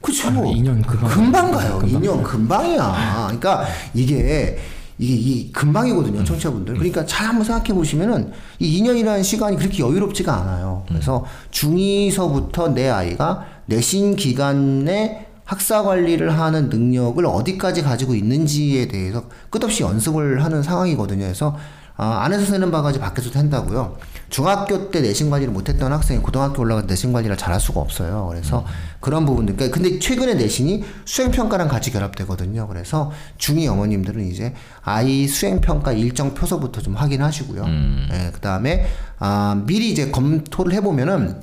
[0.00, 0.28] 그쵸?
[0.28, 1.10] 아, 2년 금방.
[1.10, 1.78] 금방 가요.
[1.82, 3.24] 2년 금방이야.
[3.26, 4.58] 그러니까 이게
[5.00, 6.74] 이게 이 금방이거든요, 청취자분들.
[6.74, 10.84] 그러니까 잘 한번 생각해 보시면은 이 2년이라는 시간이 그렇게 여유롭지가 않아요.
[10.88, 19.82] 그래서 중2서부터 내 아이가 내신 기간에 학사 관리를 하는 능력을 어디까지 가지고 있는지에 대해서 끝없이
[19.82, 21.22] 연습을 하는 상황이거든요.
[21.22, 21.56] 그래서
[22.02, 23.98] 아, 안에서 쓰는 바가지 밖에서도 한다고요.
[24.30, 28.26] 중학교 때 내신 관리를 못했던 학생이 고등학교 올라가서 내신 관리를 잘할 수가 없어요.
[28.30, 28.64] 그래서
[29.00, 29.54] 그런 부분들.
[29.54, 32.68] 그러니까 근데 최근에 내신이 수행 평가랑 같이 결합되거든요.
[32.68, 37.64] 그래서 중이 어머님들은 이제 아이 수행 평가 일정 표서부터 좀 확인하시고요.
[38.12, 38.86] 예, 그 다음에
[39.18, 41.42] 아, 미리 이제 검토를 해보면은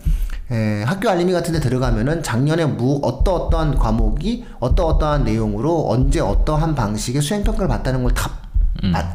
[0.50, 6.20] 에, 학교 알림이 같은 데 들어가면은 작년에 무, 어떠 어떠한 과목이 어떠 어떠한 내용으로 언제
[6.20, 8.47] 어떠한 방식의 수행평가를 받다는 걸다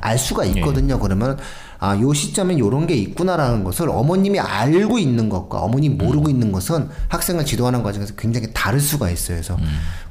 [0.01, 0.99] 알 수가 있거든요.
[0.99, 1.39] 그러면
[1.79, 6.89] 아, 요 시점엔 요런 게 있구나라는 것을 어머님이 알고 있는 것과 어머님이 모르고 있는 것은
[7.09, 9.39] 학생을 지도하는 과정에서 굉장히 다를 수가 있어요.
[9.39, 9.59] 그래서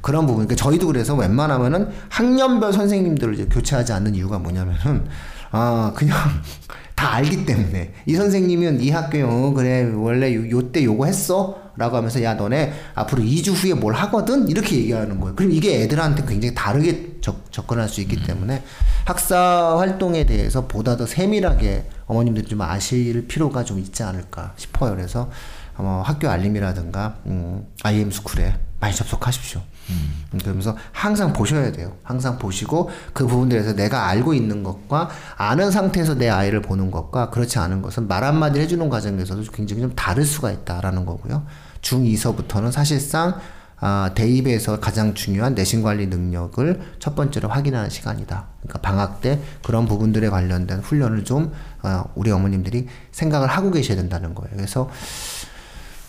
[0.02, 0.46] 그런 부분.
[0.46, 5.06] 그러니까 저희도 그래서 웬만하면은 학년별 선생님들을 이제 교체하지 않는 이유가 뭐냐면은
[5.50, 6.16] 아, 그냥
[6.94, 11.96] 다 알기 때문에 이 선생님은 이 학교에 어, 그래 원래 요, 요때 요거 했어 라고
[11.96, 14.48] 하면서 야 너네 앞으로 2주 후에 뭘 하거든?
[14.48, 15.34] 이렇게 얘기하는 거예요.
[15.34, 18.62] 그럼 이게 애들한테 굉장히 다르게 접, 접근할 수 있기 때문에
[19.04, 24.94] 학사 활동에 대해서 보다 더 세밀하게 어머님들이 좀 아실 필요가 좀 있지 않을까 싶어요.
[24.94, 25.30] 그래서
[25.76, 29.62] 어, 학교 알림이라든가 음, IM 스쿨에 많이 접속하십시오.
[29.90, 31.96] 음, 그러면서 항상 보셔야 돼요.
[32.02, 37.58] 항상 보시고 그 부분들에서 내가 알고 있는 것과 아는 상태에서 내 아이를 보는 것과 그렇지
[37.58, 41.46] 않은 것은 말 한마디 해주는 과정에서도 굉장히 좀 다를 수가 있다라는 거고요.
[41.82, 43.40] 중2서부터는 사실상
[43.84, 48.46] 아, 대입에서 가장 중요한 내신 관리 능력을 첫 번째로 확인하는 시간이다.
[48.60, 54.36] 그러니까 방학 때 그런 부분들에 관련된 훈련을 좀 어, 우리 어머님들이 생각을 하고 계셔야 된다는
[54.36, 54.54] 거예요.
[54.54, 54.88] 그래서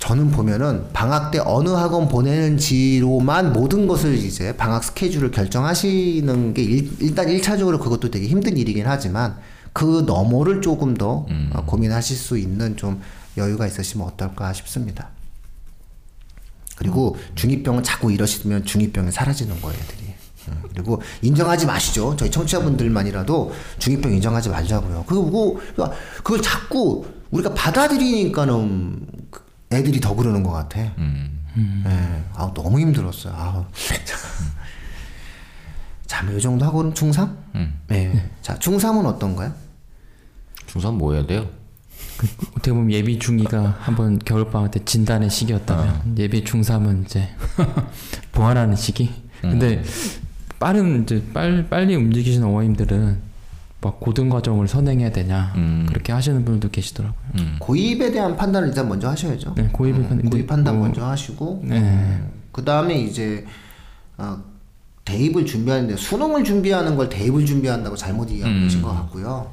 [0.03, 7.15] 저는 보면은 방학 때 어느 학원 보내는지로만 모든 것을 이제 방학 스케줄을 결정하시는 게 일,
[7.15, 9.37] 단 1차적으로 그것도 되게 힘든 일이긴 하지만
[9.71, 13.01] 그 너머를 조금 더 어, 고민하실 수 있는 좀
[13.37, 15.07] 여유가 있으시면 어떨까 싶습니다.
[16.75, 20.13] 그리고 중2병은 자꾸 이러시면 중2병이 사라지는 거예요, 애들이.
[20.49, 22.17] 음, 그리고 인정하지 마시죠.
[22.17, 25.05] 저희 청취자분들만이라도 중2병 인정하지 말자고요.
[25.07, 25.61] 그거,
[26.17, 29.07] 그걸 자꾸 우리가 받아들이니까는
[29.73, 30.79] 애들이 더 그러는 것 같아.
[30.97, 31.39] 음.
[31.55, 32.25] 네.
[32.33, 33.33] 아 너무 힘들었어요.
[33.35, 33.67] 아
[36.07, 37.35] 자, 뭐, 이 정도 하고는 중3?
[37.55, 37.79] 음.
[37.87, 38.29] 네.
[38.41, 39.51] 자, 중3은 어떤가요?
[40.67, 41.49] 중3 뭐 해야 돼요?
[42.17, 47.29] 그, 어떻게 보면 예비 중2가 한번 겨울방학 때 진단의 시기였다면 예비 중3은 이제
[48.31, 49.11] 보완하는 시기.
[49.41, 49.83] 근데
[50.59, 53.32] 빠른 이제 빨, 빨리 움직이시는 어머님들은
[53.83, 55.85] 막 고등 과정을 선행해야 되냐 음.
[55.89, 57.19] 그렇게 하시는 분들도 계시더라고요.
[57.39, 57.55] 음.
[57.59, 59.53] 고입에 대한 판단을 일단 먼저 하셔야죠.
[59.55, 62.23] 네, 고입을 음, 판- 고입 판단 뭐- 먼저 하시고 네.
[62.53, 63.45] 그 다음에 이제
[64.17, 64.37] 어,
[65.05, 68.63] 대입을 준비하는데 수능을 준비하는 걸 대입을 준비한다고 잘못 이해하고 음.
[68.63, 69.51] 계신 것 같고요.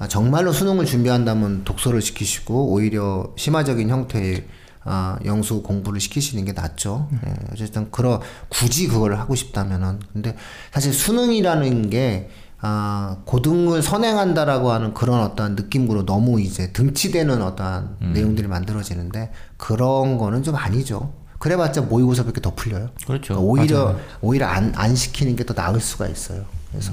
[0.00, 4.44] 아, 정말로 수능을 준비한다면 독서를 시키시고 오히려 심화적인 형태의
[4.82, 7.06] 아, 영수 공부를 시키시는 게 낫죠.
[7.24, 10.34] 예, 어쨌든 그러 굳이 그걸 하고 싶다면은 근데
[10.72, 12.30] 사실 수능이라는 게
[12.62, 20.42] 아, 고등을 선행한다라고 하는 그런 어떠한 느낌으로 너무 이제 등치되는 어떠한 내용들이 만들어지는데 그런 거는
[20.42, 21.12] 좀 아니죠.
[21.38, 22.90] 그래봤자 모의고사밖에 더 풀려요.
[23.06, 23.34] 그렇죠.
[23.34, 26.44] 그러니까 오히려 오히려 안, 안 시키는 게 더 나을 수가 있어요.
[26.70, 26.92] 그래서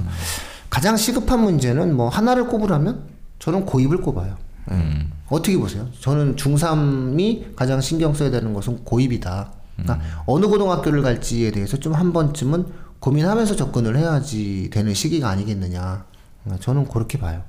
[0.70, 3.04] 가장 시급한 문제는 뭐 하나를 꼽으라면
[3.40, 4.36] 저는 고입을 꼽아요.
[4.72, 5.08] 예.
[5.30, 5.88] 어떻게 보세요?
[6.00, 9.52] 저는 중3이 가장 신경 써야 되는 것은 고입이다.
[9.76, 12.66] 그러니까 어느 고등학교를 갈지에 대해서 좀 한 번쯤은
[13.00, 16.06] 고민하면서 접근을 해야지 되는 시기가 아니겠느냐.
[16.44, 17.44] 그러니까 저는 그렇게 봐요.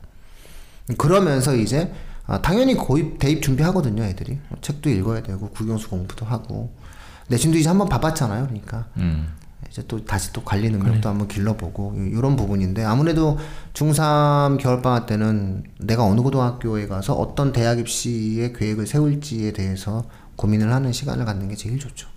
[0.97, 1.93] 그러면서 이제
[2.27, 4.39] 아, 당연히 고입 대입 준비하거든요, 애들이.
[4.61, 6.75] 책도 읽어야 되고 국영수 공부도 하고
[7.29, 8.87] 내신도 이제 한번 봐봤잖아요, 그러니까.
[8.99, 9.35] 음.
[9.71, 13.39] 이제 또 다시 또 관리 능력도 한번 길러보고 이런 부분인데 아무래도
[13.75, 20.05] 중3 겨울방학 때는 내가 어느 고등학교에 가서 어떤 대학 입시의 계획을 세울지에 대해서
[20.37, 22.09] 고민을 하는 시간을 갖는 게 제일 좋죠.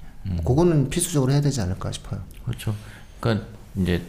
[0.45, 2.21] 그거는 필수적으로 해야 되지 않을까 싶어요.
[2.45, 2.75] 그렇죠.
[3.21, 4.01] 그러니까 이제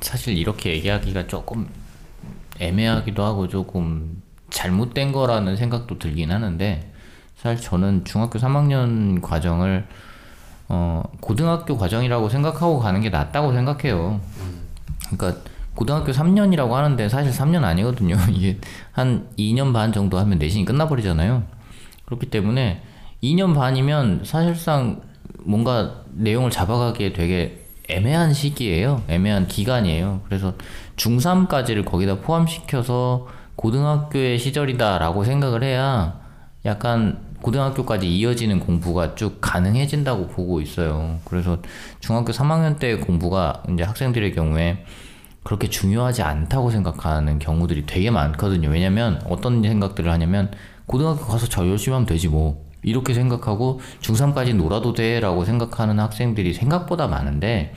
[0.00, 1.66] 사실 이렇게 얘기하기가 조금
[2.58, 6.92] 애매하기도 하고 조금 잘못된 거라는 생각도 들긴 하는데
[7.36, 9.86] 사실 저는 중학교 3학년 과정을
[10.68, 14.20] 어 고등학교 과정이라고 생각하고 가는 게 낫다고 생각해요.
[15.10, 15.40] 그러니까
[15.74, 18.16] 고등학교 3년이라고 하는데 사실 3년 아니거든요.
[18.32, 18.58] 이게
[18.92, 21.44] 한 2년 반 정도 하면 내신이 끝나버리잖아요.
[22.06, 22.82] 그렇기 때문에
[23.22, 25.02] 2년 반이면 사실상
[25.38, 29.02] 뭔가 내용을 잡아가기에 되게 애매한 시기예요.
[29.08, 30.22] 애매한 기간이에요.
[30.26, 30.54] 그래서
[30.96, 36.20] 중3까지를 거기다 포함시켜서 고등학교의 시절이다라고 생각을 해야
[36.64, 41.18] 약간 고등학교까지 이어지는 공부가 쭉 가능해진다고 보고 있어요.
[41.24, 41.58] 그래서
[42.00, 44.84] 중학교 3학년 때 공부가 이제 학생들의 경우에
[45.44, 48.68] 그렇게 중요하지 않다고 생각하는 경우들이 되게 많거든요.
[48.68, 50.50] 왜냐면 어떤 생각들을 하냐면
[50.86, 52.65] 고등학교 가서 저 열심히 하면 되지 뭐.
[52.86, 57.74] 이렇게 생각하고 중3까지 놀아도 돼라고 생각하는 학생들이 생각보다 많은데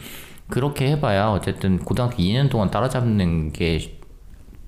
[0.47, 3.99] 그렇게 해봐야 어쨌든 고등학교 2년 동안 따라잡는 게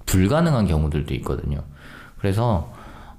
[0.07, 1.63] 불가능한 경우들도 있거든요.
[2.17, 2.73] 그래서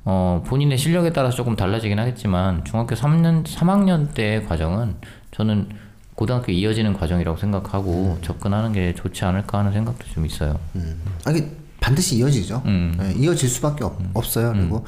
[0.05, 4.97] 어, 본인의 실력에 따라서 조금 달라지긴 하겠지만 중학교 3년 3학년 때 과정은
[5.31, 5.69] 저는
[6.17, 10.59] 고등학교 이어지는 과정이라고 생각하고 접근하는 게 좋지 않을까 하는 생각도 좀 있어요.
[10.75, 11.01] 음.
[11.25, 11.49] 아, 이게
[11.81, 12.63] 반드시 이어지죠.
[12.67, 12.95] 음.
[12.99, 14.53] 네, 이어질 수밖에 없, 없어요.
[14.53, 14.85] 그리고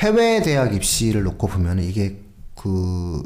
[0.00, 2.20] 해외 대학 입시를 놓고 보면 이게
[2.56, 3.22] 그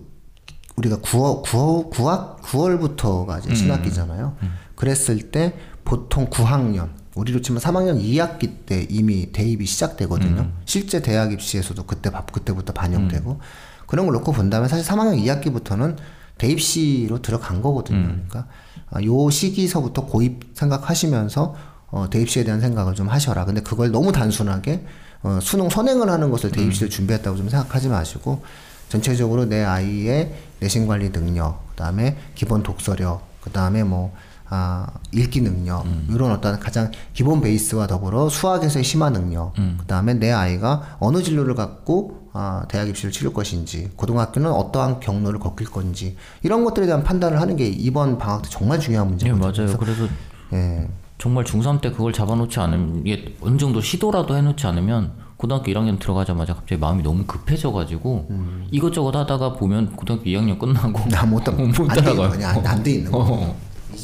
[0.76, 4.36] 우리가 9월 9월 9학 9월부터가 이제 신학기잖아요.
[4.74, 10.50] 그랬을 때 보통 9학년 우리로 치면 3학년 2학기 때 이미 대입이 시작되거든요.
[10.64, 13.40] 실제 대학 입시에서도 그때 밥 그때부터 반영되고
[13.86, 15.96] 그런 걸 놓고 본다면 사실 3학년 2학기부터는
[16.38, 18.02] 대입시로 들어간 거거든요.
[18.02, 18.48] 그러니까
[18.90, 21.54] 아, 요 시기서부터 고입 생각하시면서
[21.90, 23.44] 어, 대입시에 대한 생각을 좀 하셔라.
[23.44, 24.84] 근데 그걸 너무 단순하게
[25.24, 28.42] 어, 수능 선행을 하는 것을 대입시를 준비했다고 좀 생각하지 마시고
[28.90, 34.14] 전체적으로 내 아이의 내신 관리 능력, 그다음에 기본 독서력, 그다음에 뭐
[34.50, 40.96] 아, 읽기 능력 이런 어떤 가장 기본 베이스와 더불어 수학에서의 심화 능력, 그다음에 내 아이가
[41.00, 46.84] 어느 진로를 갖고 아, 대학 입시를 치를 것인지, 고등학교는 어떠한 경로를 걷길 건지 이런 것들에
[46.84, 49.64] 대한 판단을 하는 게 이번 방학 때 정말 중요한 예, 문제거든요.
[49.64, 49.78] 맞아요.
[49.78, 50.06] 그래서
[50.52, 50.86] 예.
[51.24, 56.52] 정말 중3 때 그걸 잡아놓지 않으면 이게 어느 정도 시도라도 해놓지 않으면 고등학교 1학년 들어가자마자
[56.54, 58.28] 갑자기 마음이 너무 급해져가지고
[58.70, 62.62] 이것저것 하다가 보면 고등학교 2학년 끝나고 나못 못 따라가요.
[62.62, 63.18] 안돼 있는 거.
[63.20, 63.56] 어.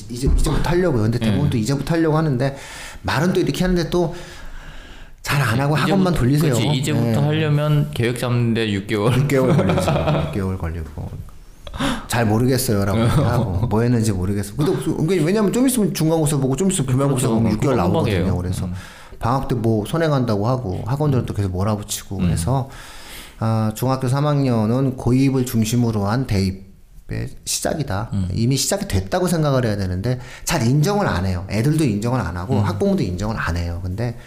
[0.08, 1.02] 이제 이제부터 하려고요.
[1.02, 2.56] 근데 대부분 또 이제부터 하려고 하는데
[3.02, 4.14] 말은 또 이렇게 하는데 또
[5.22, 6.54] 잘 안 하고 학원만 돌리세요.
[6.54, 7.26] 그치, 이제부터 예.
[7.26, 9.12] 하려면 계획 잡는데 6개월.
[9.28, 9.90] 6개월 걸리죠.
[10.32, 11.10] 6개월 걸리고.
[12.08, 14.54] 잘 모르겠어요라고 하고 뭐 했는지 모르겠어.
[14.56, 17.34] 근데 은근히 왜냐면 좀 있으면 중간고사 보고 좀 있으면 교양고사 그렇죠.
[17.34, 18.36] 보면 6개월 그거 나오거든요.
[18.36, 18.68] 그래서
[19.18, 22.22] 방학 때 뭐 선행한다고 하고 학원들은 또 계속 몰아붙이고 음.
[22.26, 22.68] 그래서
[23.38, 28.10] 아, 중학교 3학년은 고입을 중심으로 한 대입의 시작이다.
[28.12, 28.28] 음.
[28.34, 31.46] 이미 시작이 됐다고 생각을 해야 되는데 잘 인정을 안 해요.
[31.50, 32.64] 애들도 인정을 안 하고 음.
[32.64, 33.80] 학부모도 인정을 안 해요.
[33.82, 34.18] 근데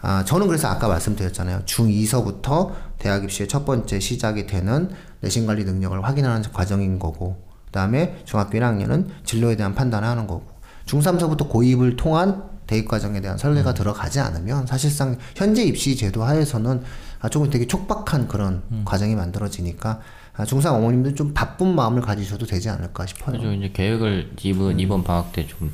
[0.00, 1.62] 아, 저는 그래서 아까 말씀드렸잖아요.
[1.66, 8.20] 중2서부터 대학 입시의 첫 번째 시작이 되는 내신 관리 능력을 확인하는 과정인 거고, 그 다음에
[8.24, 10.46] 중학교 1학년은 진로에 대한 판단을 하는 거고,
[10.86, 16.82] 중3서부터 고입을 통한 대입 과정에 대한 설계가 들어가지 않으면 사실상 현재 입시 제도 하에서는
[17.20, 20.00] 아, 조금 되게 촉박한 그런 과정이 만들어지니까
[20.36, 23.36] 아, 중3 어머님들 좀 바쁜 마음을 가지셔도 되지 않을까 싶어요.
[23.36, 25.72] 그죠 이제 계획을 이번 이번 방학 때 좀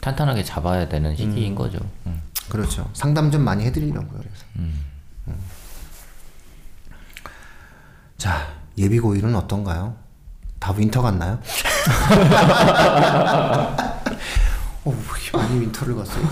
[0.00, 1.78] 탄탄하게 잡아야 되는 시기인 거죠.
[2.06, 2.22] 음.
[2.48, 2.88] 그렇죠.
[2.92, 4.18] 상담 좀 많이 해드리려고요.
[4.20, 4.44] 그래서.
[4.56, 4.82] 음.
[8.16, 9.94] 자 예비 고일은 어떤가요?
[10.58, 11.38] 다 winter 갔나요?
[14.84, 14.94] 어,
[15.32, 16.24] 많이 winter를 갔어요.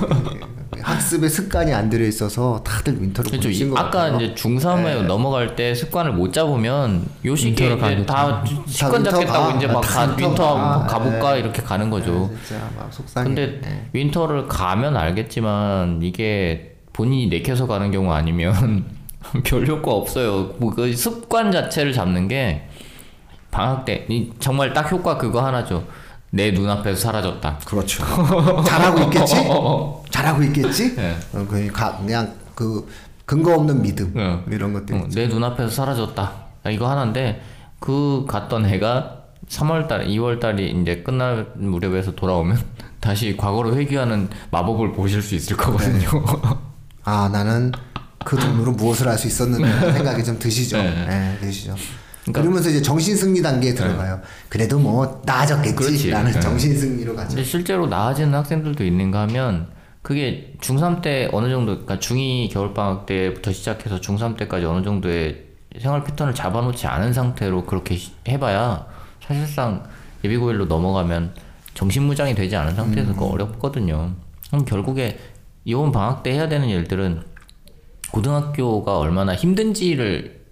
[0.76, 0.80] 예.
[0.80, 3.48] 학습에 습관이 안 들어 있어서 다들 winter를 그렇죠.
[3.48, 4.16] 보내신 이- 것 아까 같아요.
[4.20, 8.06] 이제 중3에 넘어갈 때 습관을 못 잡으면 요 시기에 이제.
[8.06, 9.56] 다 습관 winter 잡겠다고 가.
[9.56, 10.72] 이제 막 다 가, winter 가.
[10.72, 11.40] 한번 가볼까 예.
[11.40, 12.30] 이렇게 가는 거죠.
[12.32, 13.24] 네, 진짜 막 속상해.
[13.26, 13.88] 근데 예.
[13.92, 18.84] winter를 가면 알겠지만 이게 본인이 내켜서 가는 경우 아니면
[19.44, 20.54] 별 효과 없어요.
[20.58, 22.68] 뭐 그 습관 자체를 잡는 게
[23.50, 25.84] 방학 때 이- 정말 딱 효과 그거 하나죠.
[26.30, 27.58] 내 눈앞에서 사라졌다.
[27.64, 28.04] 그렇죠.
[28.66, 29.36] 잘하고 있겠지?
[30.10, 30.94] 잘하고 있겠지?
[30.98, 31.14] 예.
[31.32, 32.88] 어, 그 가- 그냥 그
[33.24, 34.40] 근거 없는 믿음 예.
[34.52, 34.96] 이런 것들.
[34.96, 36.32] 어, 내 눈앞에서 사라졌다.
[36.64, 37.40] 아, 이거 하나인데
[37.78, 42.58] 그 갔던 애가 3월달, 2월달이 이제 끝날 무렵에서 돌아오면
[43.00, 46.08] 다시 과거로 회귀하는 마법을 보실 수 있을 거거든요.
[47.04, 47.70] 아 나는
[48.24, 50.76] 그 돈으로 무엇을 할 수 있었는가 생각이 좀 드시죠.
[50.78, 50.90] 네.
[51.06, 51.74] 네, 드시죠.
[52.22, 54.20] 그러니까 그러면서 이제 정신 승리 단계에 들어가요.
[54.48, 56.32] 그래도 뭐 나아졌겠지라는.
[56.32, 56.40] 네.
[56.40, 57.28] 정신 승리로 가죠.
[57.30, 59.68] 근데 실제로 나아지는 학생들도 있는가 하면
[60.02, 65.44] 그게 중3 때 어느 정도 그러니까 중2 겨울 방학 때부터 시작해서 중3 때까지 어느 정도의
[65.80, 68.86] 생활 패턴을 잡아놓지 않은 상태로 그렇게 시- 해봐야
[69.26, 69.82] 사실상
[70.24, 71.34] 예비고일로 넘어가면
[71.74, 74.12] 정신무장이 되지 않은 상태에서 그거 어렵거든요.
[74.50, 75.18] 그럼 결국에
[75.64, 77.22] 이번 방학 때 해야 되는 일들은
[78.14, 80.44] 고등학교가 얼마나 힘든지를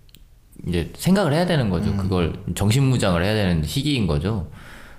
[0.66, 1.96] 이제 생각을 해야 되는 거죠.
[1.96, 4.48] 그걸 정신무장을 해야 되는 시기인 거죠.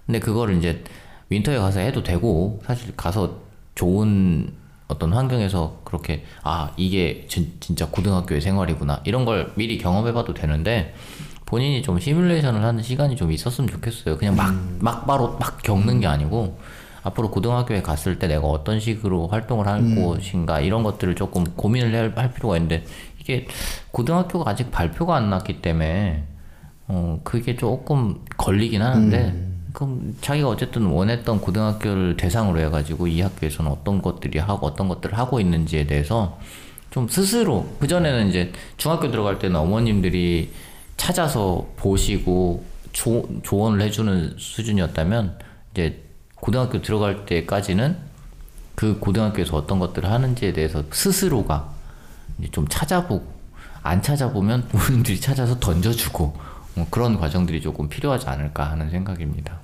[0.05, 0.81] 근데 그거를 이제
[1.27, 3.41] 윈터에 가서 해도 되고 사실 가서
[3.75, 4.53] 좋은
[4.87, 10.93] 어떤 환경에서 그렇게 아 이게 진, 진짜 고등학교의 생활이구나 이런 걸 미리 경험해봐도 되는데
[11.45, 14.17] 본인이 좀 시뮬레이션을 하는 시간이 좀 있었으면 좋겠어요.
[14.17, 16.57] 그냥 막막 바로 막 겪는 게 아니고
[17.03, 22.13] 앞으로 고등학교에 갔을 때 내가 어떤 식으로 활동을 할 것인가 이런 것들을 조금 고민을 할,
[22.15, 22.85] 할 필요가 있는데
[23.19, 23.47] 이게
[23.91, 26.23] 고등학교가 아직 발표가 안 났기 때문에
[26.87, 34.01] 어 그게 조금 걸리긴 하는데 그럼 자기가 어쨌든 원했던 고등학교를 대상으로 해가지고 이 학교에서는 어떤
[34.01, 36.37] 것들이 하고 어떤 것들을 하고 있는지에 대해서
[36.91, 40.51] 좀 스스로 그 전에는 이제 중학교 들어갈 때는 어머님들이
[40.95, 45.39] 찾아서 보시고 조, 조언을 해주는 수준이었다면
[45.71, 46.02] 이제
[46.43, 47.95] 고등학교 들어갈 때까지는
[48.75, 51.69] 그 고등학교에서 어떤 것들을 하는지에 대해서 스스로가
[52.51, 53.25] 좀 찾아보고
[53.81, 56.35] 안 찾아보면 부모님들이 찾아서 던져주고
[56.75, 59.59] 뭐 그런 과정들이 조금 필요하지 않을까 하는 생각입니다.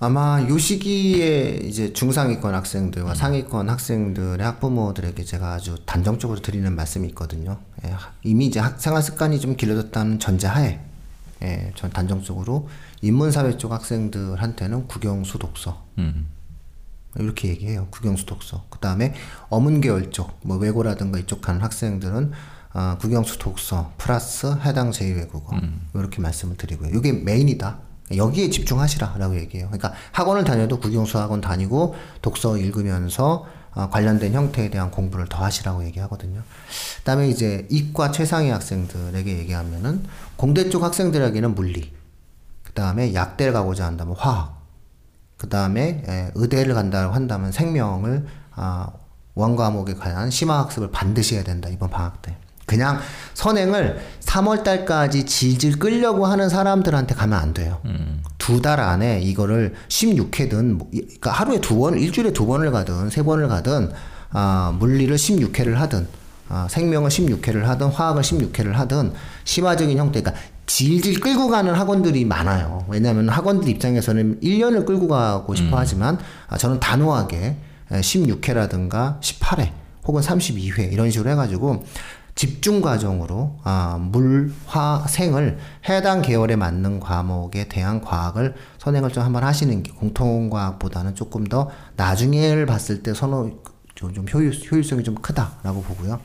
[0.00, 7.58] 아마 요 시기에 이제 중상위권 학생들과 상위권 학생들의 학부모들에게 제가 아주 단정적으로 드리는 말씀이 있거든요.
[7.84, 10.80] 예, 이미 이제 학- 생활 습관이 좀 길러졌다는 전제하에
[11.42, 12.68] 예, 전 단정적으로
[13.00, 16.28] 인문사회 쪽 학생들한테는 국영수 독서 음.
[17.16, 17.88] 이렇게 얘기해요.
[17.90, 18.64] 국영수 독서.
[18.70, 19.14] 그 다음에
[19.48, 22.32] 어문계열 쪽, 뭐 외고라든가 이쪽 하는 학생들은
[22.74, 25.60] 어, 국영수 독서 플러스 해당 제2외국어
[25.94, 26.96] 이렇게 말씀을 드리고요.
[26.96, 27.78] 이게 메인이다.
[28.16, 29.68] 여기에 집중하시라라고 얘기해요.
[29.68, 35.84] 그러니까 학원을 다녀도 국영수 학원 다니고 독서 읽으면서 어, 관련된 형태에 대한 공부를 더 하시라고
[35.84, 36.42] 얘기하거든요.
[36.98, 40.04] 그다음에 이제 이과 최상위 학생들에게 얘기하면은
[40.36, 41.92] 공대 쪽 학생들에게는 물리,
[42.62, 44.60] 그다음에 약대를 가고자 한다면 화학,
[45.36, 48.92] 그 다음에 의대를 간다고 한다면 생명을 아,
[49.34, 52.36] 원과목에 관한 심화학습을 반드시 해야 된다 이번 방학 때.
[52.66, 53.00] 그냥
[53.34, 57.80] 선행을 3월 달까지 질질 끌려고 하는 사람들한테 가면 안 돼요.
[58.38, 63.22] 두달 안에 이거를 16회든 뭐, 이- 그러니까 하루에 두 번, 일주일에 두 번을 가든 세
[63.22, 63.92] 번을 가든
[64.30, 66.06] 아, 물리를 16회를 하든
[66.48, 69.12] 아, 생명을 16회를 하든 화학을 16회를 하든
[69.44, 72.84] 심화적인 형태, 그러니까 질질 끌고 가는 학원들이 많아요.
[72.88, 77.56] 왜냐하면 학원들 입장에서는 1년을 끌고 가고 싶어 하지만 아, 저는 단호하게
[77.90, 79.70] 16회라든가 18회
[80.06, 81.84] 혹은 32회 이런 식으로 해가지고
[82.34, 89.44] 집중 과정으로 아, 물, 화, 생을 해당 계열에 맞는 과목에 대한 과학을 선행을 좀 한번
[89.44, 93.62] 하시는 게 공통과학보다는 조금 더 나중에를 봤을 때 선호
[93.94, 96.20] 좀, 좀 효율, 효율성이 좀 크다라고 보고요.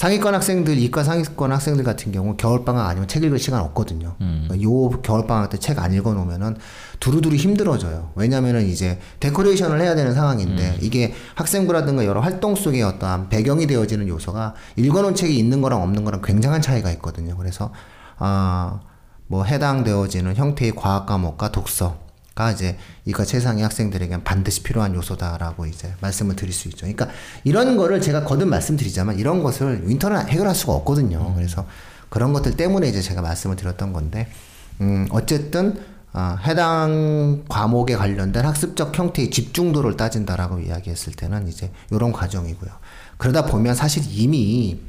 [0.00, 4.14] 상위권 학생들, 이과 상위권 학생들 같은 경우 겨울방학 아니면 책 읽을 시간 없거든요.
[4.18, 6.56] 그러니까 요 겨울방학 때 책 안 읽어놓으면은
[7.00, 8.10] 두루두루 힘들어져요.
[8.14, 14.54] 왜냐면은 이제 데코레이션을 해야 되는 상황인데 이게 학생부라든가 여러 활동 속에 어떠한 배경이 되어지는 요소가
[14.76, 17.36] 읽어놓은 책이 있는 거랑 없는 거랑 굉장한 차이가 있거든요.
[17.36, 17.70] 그래서,
[18.16, 18.80] 아,
[19.26, 21.98] 뭐 해당되어지는 형태의 과학 과목과 독서
[22.40, 26.86] 가 이제 이과 최상위 학생들에게는 반드시 필요한 요소다라고 이제 말씀을 드릴 수 있죠.
[26.86, 27.08] 그러니까
[27.44, 31.34] 이런 거를 제가 거듭 말씀드리자만 이런 것을 윈터는 해결할 수가 없거든요.
[31.34, 31.66] 그래서
[32.08, 34.26] 그런 것들 때문에 이제 제가 말씀을 드렸던 건데,
[34.80, 35.78] 음, 어쨌든
[36.12, 42.70] 아, 해당 과목에 관련된 학습적 형태의 집중도를 따진다라고 이야기했을 때는 이제 이런 과정이고요.
[43.18, 44.80] 그러다 보면 사실 이미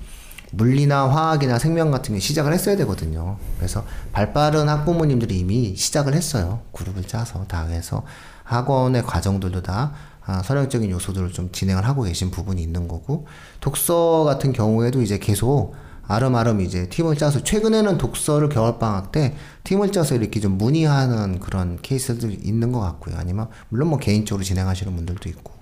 [0.51, 3.37] 물리나 화학이나 생명 같은 게 시작을 했어야 되거든요.
[3.57, 6.61] 그래서 발빠른 학부모님들이 이미 시작을 했어요.
[6.73, 8.03] 그룹을 짜서 다 해서
[8.43, 9.93] 학원의 과정들도 다
[10.25, 13.25] 아, 선행적인 요소들을 좀 진행을 하고 계신 부분이 있는 거고
[13.59, 15.73] 독서 같은 경우에도 이제 계속
[16.07, 21.79] 아름아름 이제 팀을 짜서 최근에는 독서를 겨울 방학 때 팀을 짜서 이렇게 좀 문의하는 그런
[21.81, 23.15] 케이스들이 있는 것 같고요.
[23.17, 25.53] 아니면 물론 뭐 개인적으로 진행하시는 분들도 있고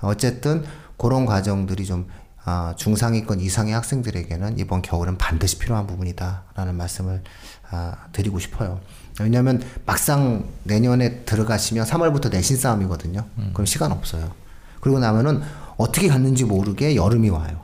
[0.00, 0.64] 어쨌든
[0.96, 2.06] 그런 과정들이 좀
[2.48, 7.22] 아, 중상위권 이상의 학생들에게는 이번 겨울은 반드시 필요한 부분이다라는 말씀을
[7.70, 8.80] 아, 드리고 싶어요.
[9.20, 13.24] 왜냐하면 막상 내년에 들어가시면 3월부터 내신 싸움이거든요.
[13.52, 14.30] 그럼 시간 없어요.
[14.80, 15.42] 그리고 나면은
[15.76, 17.62] 어떻게 갔는지 모르게 여름이 와요.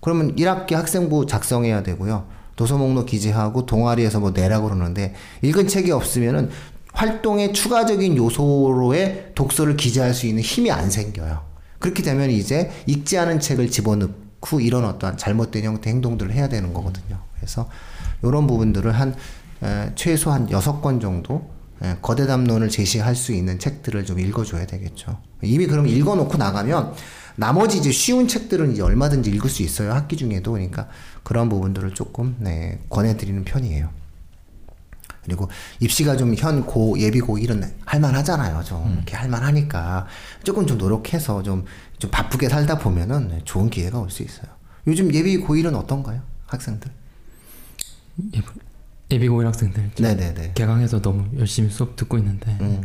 [0.00, 2.26] 그러면 1학기 학생부 작성해야 되고요.
[2.54, 6.50] 도서 목록 기재하고 동아리에서 뭐 내라고 그러는데 읽은 책이 없으면은
[6.92, 11.47] 활동의 추가적인 요소로의 독서를 기재할 수 있는 힘이 안 생겨요.
[11.78, 17.18] 그렇게 되면 이제 읽지 않은 책을 집어넣고 이런 어떠한 잘못된 형태 행동들을 해야 되는 거거든요.
[17.36, 17.68] 그래서
[18.22, 19.14] 이런 부분들을 한
[19.62, 21.50] 에, 최소 한 여섯 권 정도
[21.82, 25.20] 에, 거대 담론을 제시할 수 있는 책들을 좀 읽어줘야 되겠죠.
[25.42, 26.94] 이미 그럼 읽어놓고 나가면
[27.36, 30.88] 나머지 이제 쉬운 책들은 이제 얼마든지 읽을 수 있어요 학기 중에도 그러니까
[31.22, 33.97] 그런 부분들을 조금 네, 권해드리는 편이에요.
[35.28, 35.48] 그리고
[35.80, 38.64] 입시가 좀 현 고 예비 고1은 할만하잖아요.
[38.64, 40.06] 좀 이렇게 할만하니까
[40.42, 41.64] 조금 좀 노력해서 좀,
[41.98, 44.46] 좀 바쁘게 살다 보면은 좋은 기회가 올 수 있어요.
[44.86, 46.22] 요즘 예비 고1은 어떤가요?
[46.46, 46.90] 학생들?
[48.34, 48.46] 예비,
[49.10, 50.52] 예비 고일 학생들 네네네.
[50.54, 52.82] 개강해서 너무 열심히 수업 듣고 있는데 음.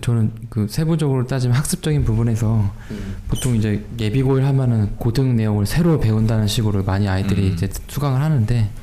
[0.00, 3.16] 저는 그 세부적으로 따지면 학습적인 부분에서 음.
[3.28, 7.52] 보통 이제 예비 고일 하면은 고등 내용을 새로 배운다는 식으로 많이 아이들이 음.
[7.54, 8.81] 이제 수강을 하는데 그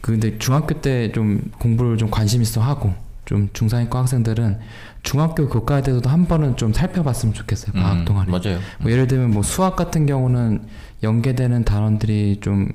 [0.00, 2.94] 근데 중학교 때 좀 공부를 좀 관심 있어 하고
[3.24, 4.58] 좀 중상위권 학생들은
[5.02, 8.58] 중학교 교과에 대해서도 한 번은 좀 살펴봤으면 좋겠어요 방학 음, 동안에 맞아요.
[8.80, 10.62] 뭐 예를 들면 뭐 수학 같은 경우는
[11.02, 12.68] 연계되는 단원들이 좀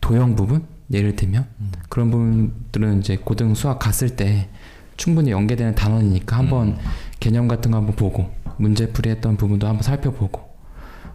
[0.00, 1.46] 도형 부분 예를 들면
[1.88, 4.48] 그런 부분들은 이제 고등 수학 갔을 때
[4.96, 6.78] 충분히 연계되는 단원이니까 한번
[7.20, 10.42] 개념 같은 거 한번 보고 문제풀이 했던 부분도 한번 살펴보고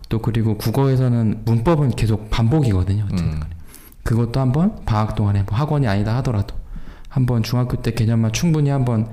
[0.09, 3.39] 또 그리고 국어에서는 문법은 계속 반복이거든요 어쨌든 음.
[3.39, 3.55] 간에.
[4.03, 6.55] 그것도 한번 방학 동안에 뭐 학원이 아니다 하더라도
[7.09, 9.09] 한번 중학교 때 개념만 충분히 한번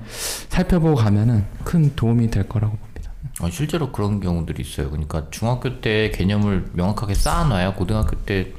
[0.49, 3.11] 살펴보고 가면은 큰 도움이 될 거라고 봅니다.
[3.41, 4.91] 어, 실제로 그런 경우들이 있어요.
[4.91, 8.53] 그러니까 중학교 때 개념을 명확하게 쌓아놔야 고등학교 때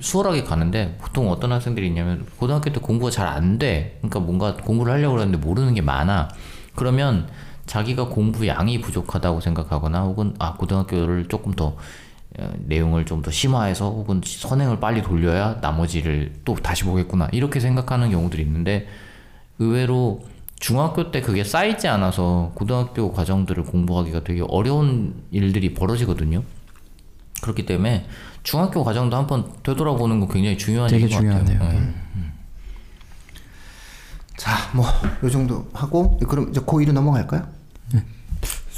[0.00, 3.98] 수월하게 가는데 보통 어떤 학생들이 있냐면 고등학교 때 공부가 잘 안 돼.
[3.98, 6.28] 그러니까 뭔가 공부를 하려고 그러는데 모르는 게 많아.
[6.74, 7.28] 그러면
[7.66, 11.76] 자기가 공부 양이 부족하다고 생각하거나 혹은 아 고등학교를 조금 더 어,
[12.64, 18.42] 내용을 좀 더 심화해서 혹은 선행을 빨리 돌려야 나머지를 또 다시 보겠구나 이렇게 생각하는 경우들이
[18.42, 18.88] 있는데
[19.58, 20.20] 의외로
[20.58, 26.42] 중학교 때 그게 쌓이지 않아서 고등학교 과정들을 공부하기가 되게 어려운 일들이 벌어지거든요.
[27.42, 28.06] 그렇기 때문에
[28.44, 31.44] 중학교 과정도 한번 되돌아보는 거 굉장히 중요한 되게 것 같아요.
[31.44, 31.80] 중요하네요.
[31.80, 31.94] 네.
[34.36, 34.86] 자, 뭐,
[35.22, 37.46] 요 정도 하고, 그럼 이제 고1로 넘어갈까요?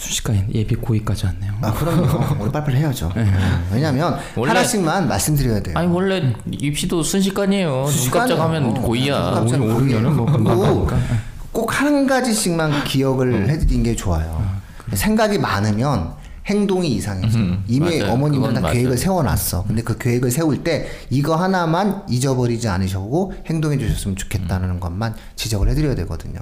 [0.09, 1.53] 순식간에 예비 고의까지 왔네요.
[1.63, 2.43] 아, 그럼요.
[2.45, 3.11] 우리 빨리빨리 해야죠.
[3.17, 5.75] 음, 왜냐면, 원래- 하나씩만 말씀드려야 돼요.
[5.79, 7.87] 아니 원래 입시도 순식간이에요.
[7.89, 9.15] 눈 깜짝하면 어, 오늘 고이에요.
[9.47, 11.07] 오늘은 뭐 금방 그리고 가니까.
[11.53, 14.45] 꼭한 가지씩만 기억을 해드린 게 좋아요.
[14.93, 16.13] 생각이 많으면
[16.47, 17.39] 행동이 이상해져.
[17.39, 18.13] 음, 이미 맞아요.
[18.13, 18.97] 어머님들은 다 계획을 맞아요.
[18.99, 19.65] 세워놨어.
[19.67, 24.81] 근데 그 계획을 세울 때 이거 하나만 잊어버리지 않으시고 행동해 주셨으면 좋겠다는 음.
[24.81, 26.41] 것만 지적을 해드려야 되거든요.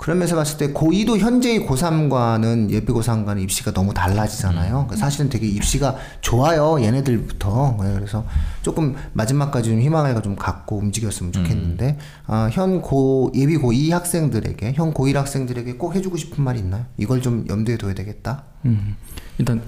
[0.00, 4.88] 그러면서 봤을 때 고2도 현재의 고3과는 예비 고3과는 입시가 너무 달라지잖아요.
[4.90, 4.96] 음.
[4.96, 6.80] 사실은 되게 입시가 좋아요.
[6.82, 7.76] 얘네들부터.
[7.82, 8.24] 네, 그래서
[8.62, 14.94] 조금 마지막까지 좀 희망을 좀 갖고 움직였으면 좋겠는데 아, 현 고 예비 고2 학생들에게 현
[14.94, 16.86] 고1 학생들에게 꼭 해주고 싶은 말이 있나요?
[16.96, 18.44] 이걸 좀 염두에 둬야 되겠다.
[18.64, 18.96] 음,
[19.36, 19.60] 일단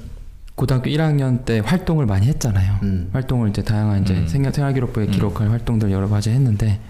[0.54, 2.78] 고등학교 1학년 때 활동을 많이 했잖아요.
[2.84, 3.10] 음.
[3.12, 6.80] 활동을 이제 다양한 이제 생활 생활기록부에 기록할 활동들 여러 가지 했는데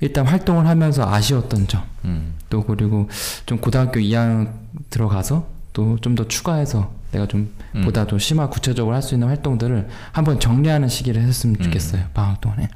[0.00, 2.34] 일단 활동을 하면서 아쉬웠던 점, 음.
[2.50, 3.08] 또 그리고
[3.46, 4.52] 좀 고등학교 2학년
[4.90, 7.82] 들어가서 또 좀 더 추가해서 내가 좀 음.
[7.82, 12.68] 보다 더 심화 구체적으로 할 수 있는 활동들을 한번 정리하는 시기를 했으면 좋겠어요 방학 동안에.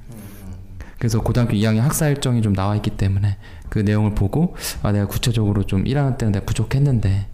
[0.99, 3.39] 그래서 고등학교 2학년 학사 일정이 좀 나와 있기 때문에
[3.71, 7.27] 그 내용을 보고 아 내가 구체적으로 좀 1학년 때는 내가 부족했는데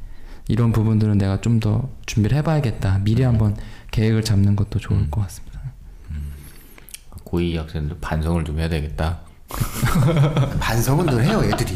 [0.49, 3.01] 이런 부분들은 내가 좀 더 준비를 해봐야겠다.
[3.03, 3.57] 미리 한번
[3.91, 5.61] 계획을 잡는 것도 좋을 것 같습니다.
[7.25, 9.21] 고이 학생들 반성을 좀 해야 되겠다.
[10.61, 11.73] 반성은 늘 해요, 애들이.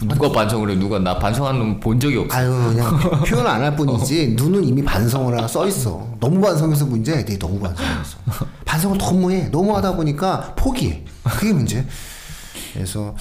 [0.00, 0.76] 누가 반성을 해?
[0.76, 2.36] 누가 나 반성하는 놈 본 적이 없어.
[2.36, 6.06] 아유, 그냥 표현 안 할 뿐이지 눈은 이미 반성을 하나 써 있어.
[6.20, 8.18] 너무 반성해서 문제, 애들이 너무 반성해서.
[8.64, 9.48] 반성을 너무 해.
[9.50, 11.04] 너무 하다 보니까 포기해.
[11.24, 11.86] 그게 문제.
[12.72, 13.14] 그래서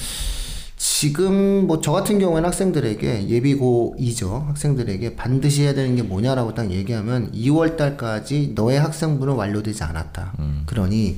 [0.78, 4.48] 지금 뭐 저 같은 경우에는 학생들에게 예비고2죠.
[4.48, 10.34] 학생들에게 반드시 해야 되는 게 뭐냐라고 딱 얘기하면 2월 달까지 너의 학생부는 완료되지 않았다.
[10.66, 11.18] 그러니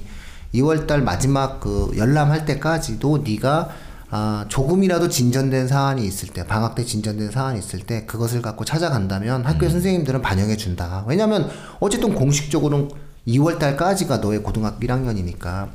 [0.56, 3.70] 2월 달 마지막 그 열람할 때까지도 네가
[4.12, 9.46] 아, 조금이라도 진전된 사안이 있을 때, 방학 때 진전된 사안이 있을 때 그것을 갖고 찾아간다면
[9.46, 11.04] 학교 선생님들은 반영해 준다.
[11.08, 11.50] 왜냐면
[11.80, 12.90] 어쨌든 공식적으로는
[13.28, 15.70] 2월 달까지가 너의 고등학교 1학년이니까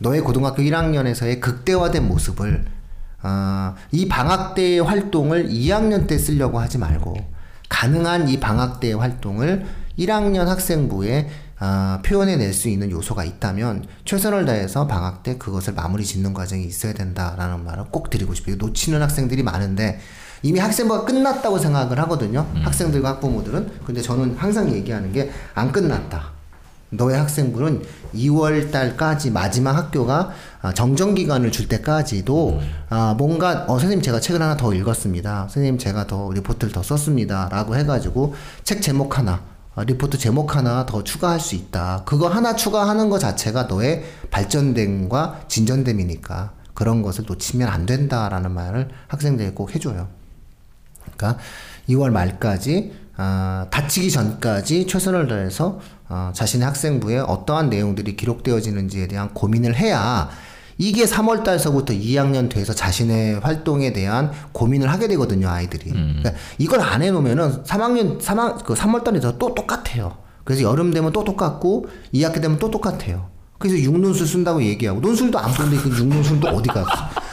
[0.00, 2.64] 너의 고등학교 1학년에서의 극대화된 모습을
[3.22, 7.16] 아, 이 방학 때의 활동을 2학년 때 쓰려고 하지 말고
[7.68, 9.64] 가능한 이 방학 때의 활동을
[9.98, 11.28] 1학년 학생부에
[11.58, 16.92] 아, 표현해낼 수 있는 요소가 있다면 최선을 다해서 방학 때 그것을 마무리 짓는 과정이 있어야
[16.92, 18.56] 된다라는 말을 꼭 드리고 싶어요.
[18.56, 19.98] 놓치는 학생들이 많은데
[20.42, 22.46] 이미 학생부가 끝났다고 생각을 하거든요.
[22.62, 23.70] 학생들과 학부모들은.
[23.86, 26.36] 근데 저는 항상 얘기하는 게 안 끝났다.
[26.90, 27.82] 너의 학생부는
[28.14, 30.30] 2월 달까지 마지막 학교가
[30.62, 35.48] 아, 정정 기간을 줄 때까지도 아, 뭔가 어 선생님 제가 책을 하나 더 읽었습니다.
[35.50, 40.86] 선생님 제가 더 리포트를 더 썼습니다라고 해 가지고 책 제목 하나 어, 리포트 제목 하나
[40.86, 42.02] 더 추가할 수 있다.
[42.06, 49.50] 그거 하나 추가하는 것 자체가 너의 발전됨과 진전됨이니까 그런 것을 놓치면 안 된다라는 말을 학생들이
[49.50, 50.08] 꼭 해줘요.
[51.16, 51.38] 그러니까
[51.88, 59.76] 2월 말까지 아, 다치기 전까지 최선을 다해서 어, 자신의 학생부에 어떠한 내용들이 기록되어지는지에 대한 고민을
[59.76, 60.28] 해야
[60.78, 65.90] 이게 3월 달서부터 2학년 돼서 자신의 활동에 대한 고민을 하게 되거든요, 아이들이.
[65.90, 66.18] 음.
[66.18, 70.18] 그러니까 이걸 안 해놓으면은 3학년, 3학, 그 3월 달에서 또 똑같아요.
[70.44, 73.28] 그래서 여름 되면 또 똑같고 2학기 되면 또 똑같아요.
[73.58, 76.90] 그래서 육논술 쓴다고 얘기하고 논술도 안 보는데 그 육논술도 어디 갔어?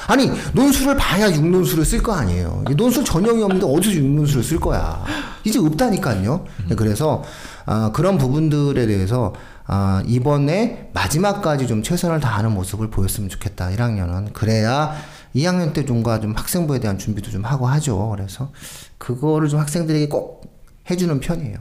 [0.08, 2.64] 아니 논술을 봐야 육논술을 쓸 거 아니에요.
[2.70, 5.04] 이 논술 전형이 없는데 어디서 육논술을 쓸 거야?
[5.43, 6.45] 이제 없다니까요.
[6.78, 7.24] 그래서
[7.66, 9.34] 아, 그런 부분들에 대해서
[9.66, 13.70] 아, 이번에 마지막까지 좀 최선을 다하는 모습을 보였으면 좋겠다.
[13.70, 14.93] 1학년은 그래야
[15.36, 18.10] 2학년 때 좀과 좀 학생부에 대한 준비도 좀 하고 하죠.
[18.16, 18.51] 그래서
[18.97, 20.41] 그거를 좀 학생들에게 꼭
[20.89, 21.58] 해주는 편이에요.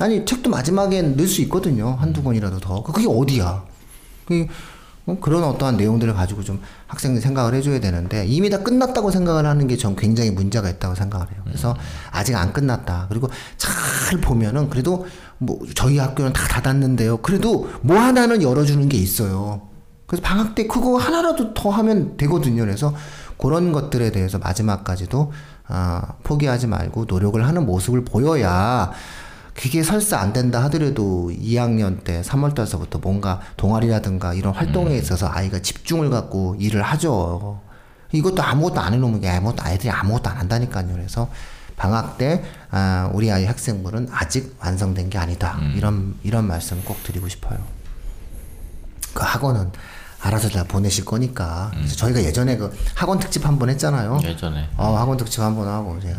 [0.00, 1.96] 아니 책도 마지막엔 넣을 수 있거든요.
[1.98, 2.82] 한두 권이라도 더.
[2.82, 3.64] 그게 어디야?
[4.26, 4.46] 그 어,
[5.20, 9.76] 그런 어떠한 내용들을 가지고 좀 학생들 생각을 해줘야 되는데 이미 다 끝났다고 생각을 하는 게
[9.76, 11.40] 전 굉장히 문제가 있다고 생각을 해요.
[11.44, 11.74] 그래서
[12.12, 13.06] 아직 안 끝났다.
[13.08, 15.06] 그리고 잘 보면은 그래도
[15.38, 17.18] 뭐 저희 학교는 다 닫았는데요.
[17.18, 19.62] 그래도 뭐 하나는 열어주는 게 있어요.
[20.06, 22.62] 그래서 방학 때 그거 하나라도 더 하면 되거든요.
[22.62, 22.94] 그래서
[23.38, 25.32] 그런 것들에 대해서 마지막까지도
[25.66, 28.90] 아, 포기하지 말고 노력을 하는 모습을 보여야
[29.60, 35.58] 그게 설사 안 된다 하더라도 2학년 때 3월 달서부터 뭔가 동아리라든가 이런 활동에 있어서 아이가
[35.60, 37.60] 집중을 갖고 일을 하죠.
[38.12, 40.88] 이것도 아무것도 안 해놓으면 아무것도 아이들이 아무것도 안 한다니까요.
[40.92, 41.28] 그래서
[41.76, 45.58] 방학 때 아, 우리 아이 학생부는 아직 완성된 게 아니다.
[45.76, 47.58] 이런 이런 말씀 꼭 드리고 싶어요.
[49.12, 49.70] 그 학원은
[50.22, 51.70] 알아서 다 보내실 거니까.
[51.74, 54.18] 그래서 저희가 예전에 그 학원 특집 한 번 했잖아요.
[54.22, 56.18] 예전에 어, 학원 특집 한 번 하고 제가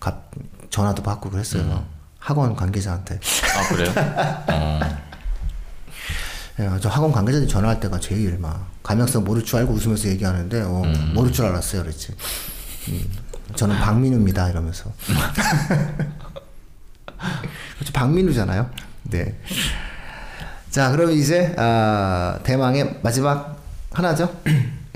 [0.00, 0.30] 갑-
[0.70, 1.84] 전화도 받고 그랬어요.
[2.24, 3.20] 학원 관계자한테.
[3.54, 3.92] 아 그래요?
[4.48, 4.80] 어.
[6.58, 10.82] 예, 저 학원 관계자들 전화할 때가 제일 막 감염성 모를 줄 알고 웃으면서 얘기하는데 어,
[10.84, 11.12] 음.
[11.14, 12.14] 모를 줄 알았어요, 그랬지.
[12.88, 13.04] 음,
[13.56, 14.90] 저는 박민우입니다 이러면서.
[17.76, 18.70] 그렇죠, 박민우잖아요.
[19.02, 19.34] 네.
[20.70, 23.58] 자, 그럼 이제 아, 대망의 마지막
[23.92, 24.34] 하나죠.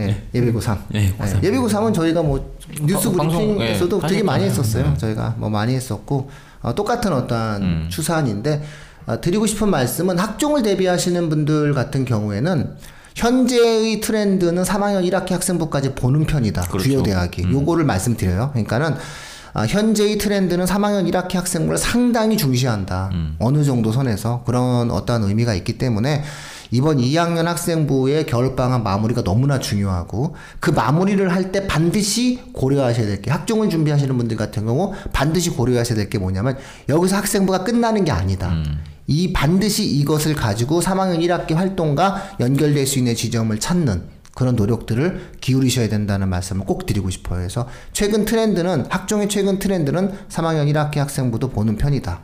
[0.01, 0.83] 예, 예비고삼.
[0.95, 1.43] 예, 고삼.
[1.43, 4.45] 예, 예비고삼은 저희가 뭐 뉴스 브리핑에서도 예, 되게 많이.
[4.45, 4.97] 했었어요.
[4.97, 6.31] 저희가 뭐 많이 했었고
[6.63, 7.87] 어, 똑같은 어떠한 음.
[7.91, 8.63] 추사안인데
[9.07, 12.77] 어, 드리고 싶은 말씀은 학종을 대비하시는 분들 같은 경우에는
[13.15, 16.63] 현재의 트렌드는 3학년 1학기 학생부까지 보는 편이다.
[16.63, 16.89] 그렇죠.
[16.89, 17.51] 주요 대학이.
[17.51, 18.51] 요거를 말씀드려요.
[18.53, 18.95] 그러니까는
[19.55, 23.11] 아, 현재의 트렌드는 3학년 1학기 학생부를 상당히 중시한다.
[23.41, 26.23] 어느 정도 선에서 그런 어떠한 의미가 있기 때문에
[26.71, 33.31] 이번 2학년 학생부의 겨울방학 마무리가 너무나 중요하고 그 마무리를 할 때 반드시 고려하셔야 될 게
[33.31, 36.57] 학종을 준비하시는 분들 같은 경우 반드시 고려하셔야 될 게 뭐냐면
[36.89, 38.55] 여기서 학생부가 끝나는 게 아니다.
[39.07, 44.03] 이 반드시 이것을 가지고 3학년 1학기 활동과 연결될 수 있는 지점을 찾는
[44.39, 47.41] 그런 노력들을 기울이셔야 된다는 말씀을 꼭 드리고 싶어요.
[47.41, 52.21] 그래서 최근 트렌드는 학종의 최근 트렌드는 3학년 1학기 학생부도 보는 편이다.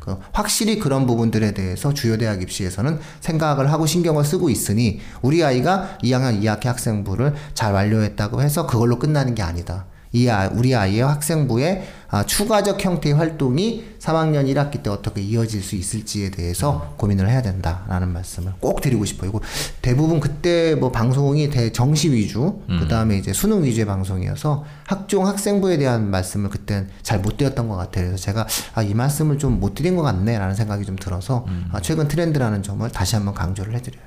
[0.00, 5.98] 그 확실히 그런 부분들에 대해서 주요 대학 입시에서는 생각을 하고 신경을 쓰고 있으니 우리 아이가
[6.02, 9.84] 2학년 2학기 학생부를 잘 완료했다고 해서 그걸로 끝나는 게 아니다.
[10.12, 15.76] 이 아, 우리 아이의 학생부의 아, 추가적 형태의 활동이 3학년 1학기 때 어떻게 이어질 수
[15.76, 19.28] 있을지에 대해서 고민을 해야 된다라는 말씀을 꼭 드리고 싶어요.
[19.28, 19.40] 이거
[19.82, 25.76] 대부분 그때 뭐 방송이 대 정시 위주, 그 다음에 이제 수능 위주의 방송이어서 학종 학생부에
[25.76, 28.06] 대한 말씀을 그땐 잘 못 드렸던 것 같아요.
[28.06, 32.06] 그래서 제가 아, 이 말씀을 좀 못 드린 것 같네라는 생각이 좀 들어서 아, 최근
[32.08, 34.06] 트렌드라는 점을 다시 한번 강조를 해드려요.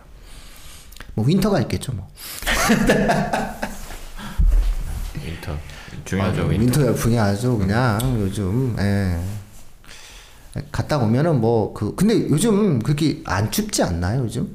[1.13, 2.07] 뭐 winter가 있겠죠, 뭐.
[5.25, 5.57] winter
[6.05, 6.41] 중요하죠.
[6.43, 6.61] 아, winter.
[6.63, 9.19] winter 열풍이 아주 그냥 요즘 예.
[10.71, 14.49] 갔다 오면은 뭐 그 근데 요즘 그렇게 안 춥지 않나요 요즘?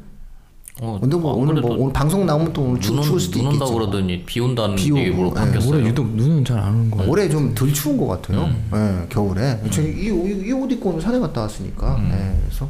[0.83, 3.19] 어, 근데 뭐 아, 오늘 뭐 또 오늘 방송 나오면 또 오늘 추, 눈, 추울
[3.19, 3.79] 수도 눈 온다고 있겠죠.
[3.79, 5.35] 그러더니 비 온다는 비 얘기로 예.
[5.35, 5.71] 바뀌었어요.
[5.71, 7.11] 올해 유독 눈은 잘 안 오는 거 같아요.
[7.13, 8.45] 올해 좀 덜 추운 것 같아요.
[8.45, 8.71] 음.
[8.75, 9.59] 예, 겨울에.
[9.71, 11.97] 저 이 옷 입고 오늘 산에 갔다 왔으니까.
[11.97, 12.11] 음.
[12.13, 12.69] 예, 그래서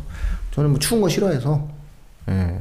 [0.53, 1.69] 저는 뭐 추운 거 싫어해서
[2.29, 2.59] 예,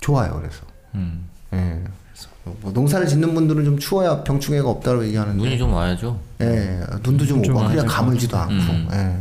[0.00, 0.34] 좋아요.
[0.38, 0.60] 그래서
[0.96, 1.30] 음.
[1.54, 1.82] 예,
[2.14, 2.28] 그래서
[2.60, 5.42] 뭐 농사를 짓는 분들은 좀 추워야 병충해가 없다고 얘기하는데.
[5.42, 6.18] 눈이 좀 와야죠.
[6.42, 8.88] 예, 눈도 좀 좀 오고 될것 가물지도 않고 음.
[8.92, 9.16] 예,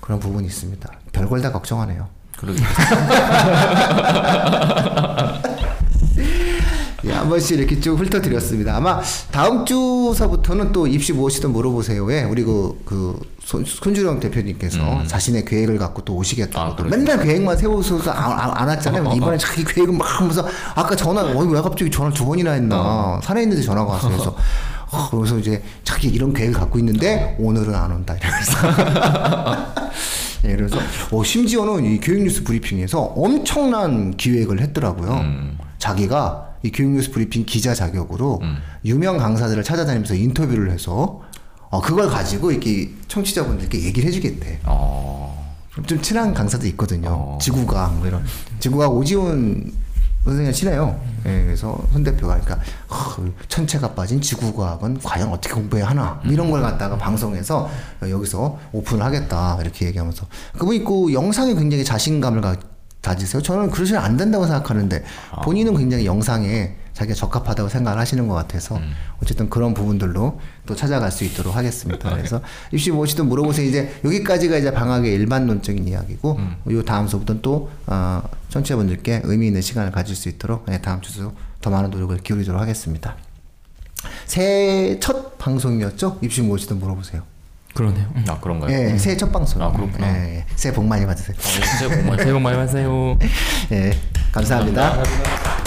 [0.00, 0.88] 그런 부분이 있습니다.
[1.12, 2.08] 별걸 다 걱정하네요.
[2.36, 2.62] 그러게.
[7.04, 8.76] 예, 한 번씩 이렇게 쭉 훑어드렸습니다.
[8.76, 15.78] 아마 다음 주서부터는 또 입시 무엇이든 물어보세요에 우리 그, 그 손, 손주령 대표님께서 자신의 계획을
[15.78, 16.66] 갖고 또 오시겠다고.
[16.66, 16.72] 음.
[16.72, 16.84] 아, 또.
[16.84, 19.12] 맨날 계획만 세우셔서 안, 안, 안 왔잖아요.
[19.14, 22.76] 이번에 자기 계획을 막 하면서 아까 전화, 어, 왜 갑자기 전화를 두 번이나 했나.
[22.80, 23.20] 어.
[23.22, 24.08] 산에 있는데 전화가 왔어.
[24.08, 24.36] 그래서
[24.90, 28.16] 어, 그래서 이제 자기 이런 계획을 갖고 있는데 오늘은 안 온다.
[28.16, 29.76] 이러면서.
[30.44, 30.78] 예, 그래서
[31.10, 35.12] 어, 심지어는 이 교육뉴스 브리핑에서 엄청난 기획을 했더라고요.
[35.12, 35.58] 음.
[35.78, 38.56] 자기가 이 교육뉴스 브리핑 기자 자격으로 음.
[38.84, 41.20] 유명 강사들을 찾아다니면서 인터뷰를 해서
[41.70, 44.60] 어, 그걸 가지고 이렇게 청취자분들께 얘기를 해주겠대.
[44.64, 45.16] 어.
[45.86, 47.10] 좀 친한 강사도 있거든요.
[47.10, 47.38] 어.
[47.40, 48.24] 지구과학 뭐 이런
[48.60, 49.72] 지구과학 오지훈
[50.24, 50.98] 선생님 친해요.
[51.26, 56.50] 예, 그래서 손 대표가 그러니까 어, 천체가 빠진 지구과학은 과연 어떻게 공부해야 하나 뭐 이런
[56.50, 57.68] 걸 갖다가 방송에서
[58.02, 60.26] 여기서 오픈을 하겠다 이렇게 얘기하면서
[60.58, 62.56] 그분이 그 영상에 굉장히 자신감을 가,
[63.06, 63.40] 가지세요.
[63.40, 65.04] 저는 그러시면 안 된다고 생각하는데
[65.44, 68.80] 본인은 굉장히 영상에 자기가 적합하다고 생각을 하시는 것 같아서
[69.22, 72.10] 어쨌든 그런 부분들로 또 찾아갈 수 있도록 하겠습니다.
[72.10, 72.40] 그래서
[72.72, 73.68] 입시 무엇이든 물어보세요.
[73.68, 76.40] 이제 여기까지가 이제 방학의 일반론적인 이야기고
[76.70, 81.32] 요 다음 수부터는 또 어, 청취자분들께 의미 있는 시간을 가질 수 있도록 네, 다음 주도
[81.60, 83.16] 더 많은 노력을 기울이도록 하겠습니다.
[84.24, 86.18] 새해 첫 방송이었죠?
[86.22, 87.35] 입시 무엇이든 물어보세요.
[87.76, 88.06] 그러네요.
[88.16, 88.24] 음.
[88.28, 88.72] 아 그런가요?
[88.72, 89.62] 예, 새해 첫 방송.
[89.62, 90.08] 아, 그렇구나.
[90.08, 90.44] 예, 예.
[90.56, 91.36] 새해 복 많이 받으세요.
[91.78, 93.18] 정말 새해 복 많이 받으세요.
[93.70, 93.92] 예,
[94.32, 94.96] 감사합니다.
[94.96, 95.65] 감사합니다.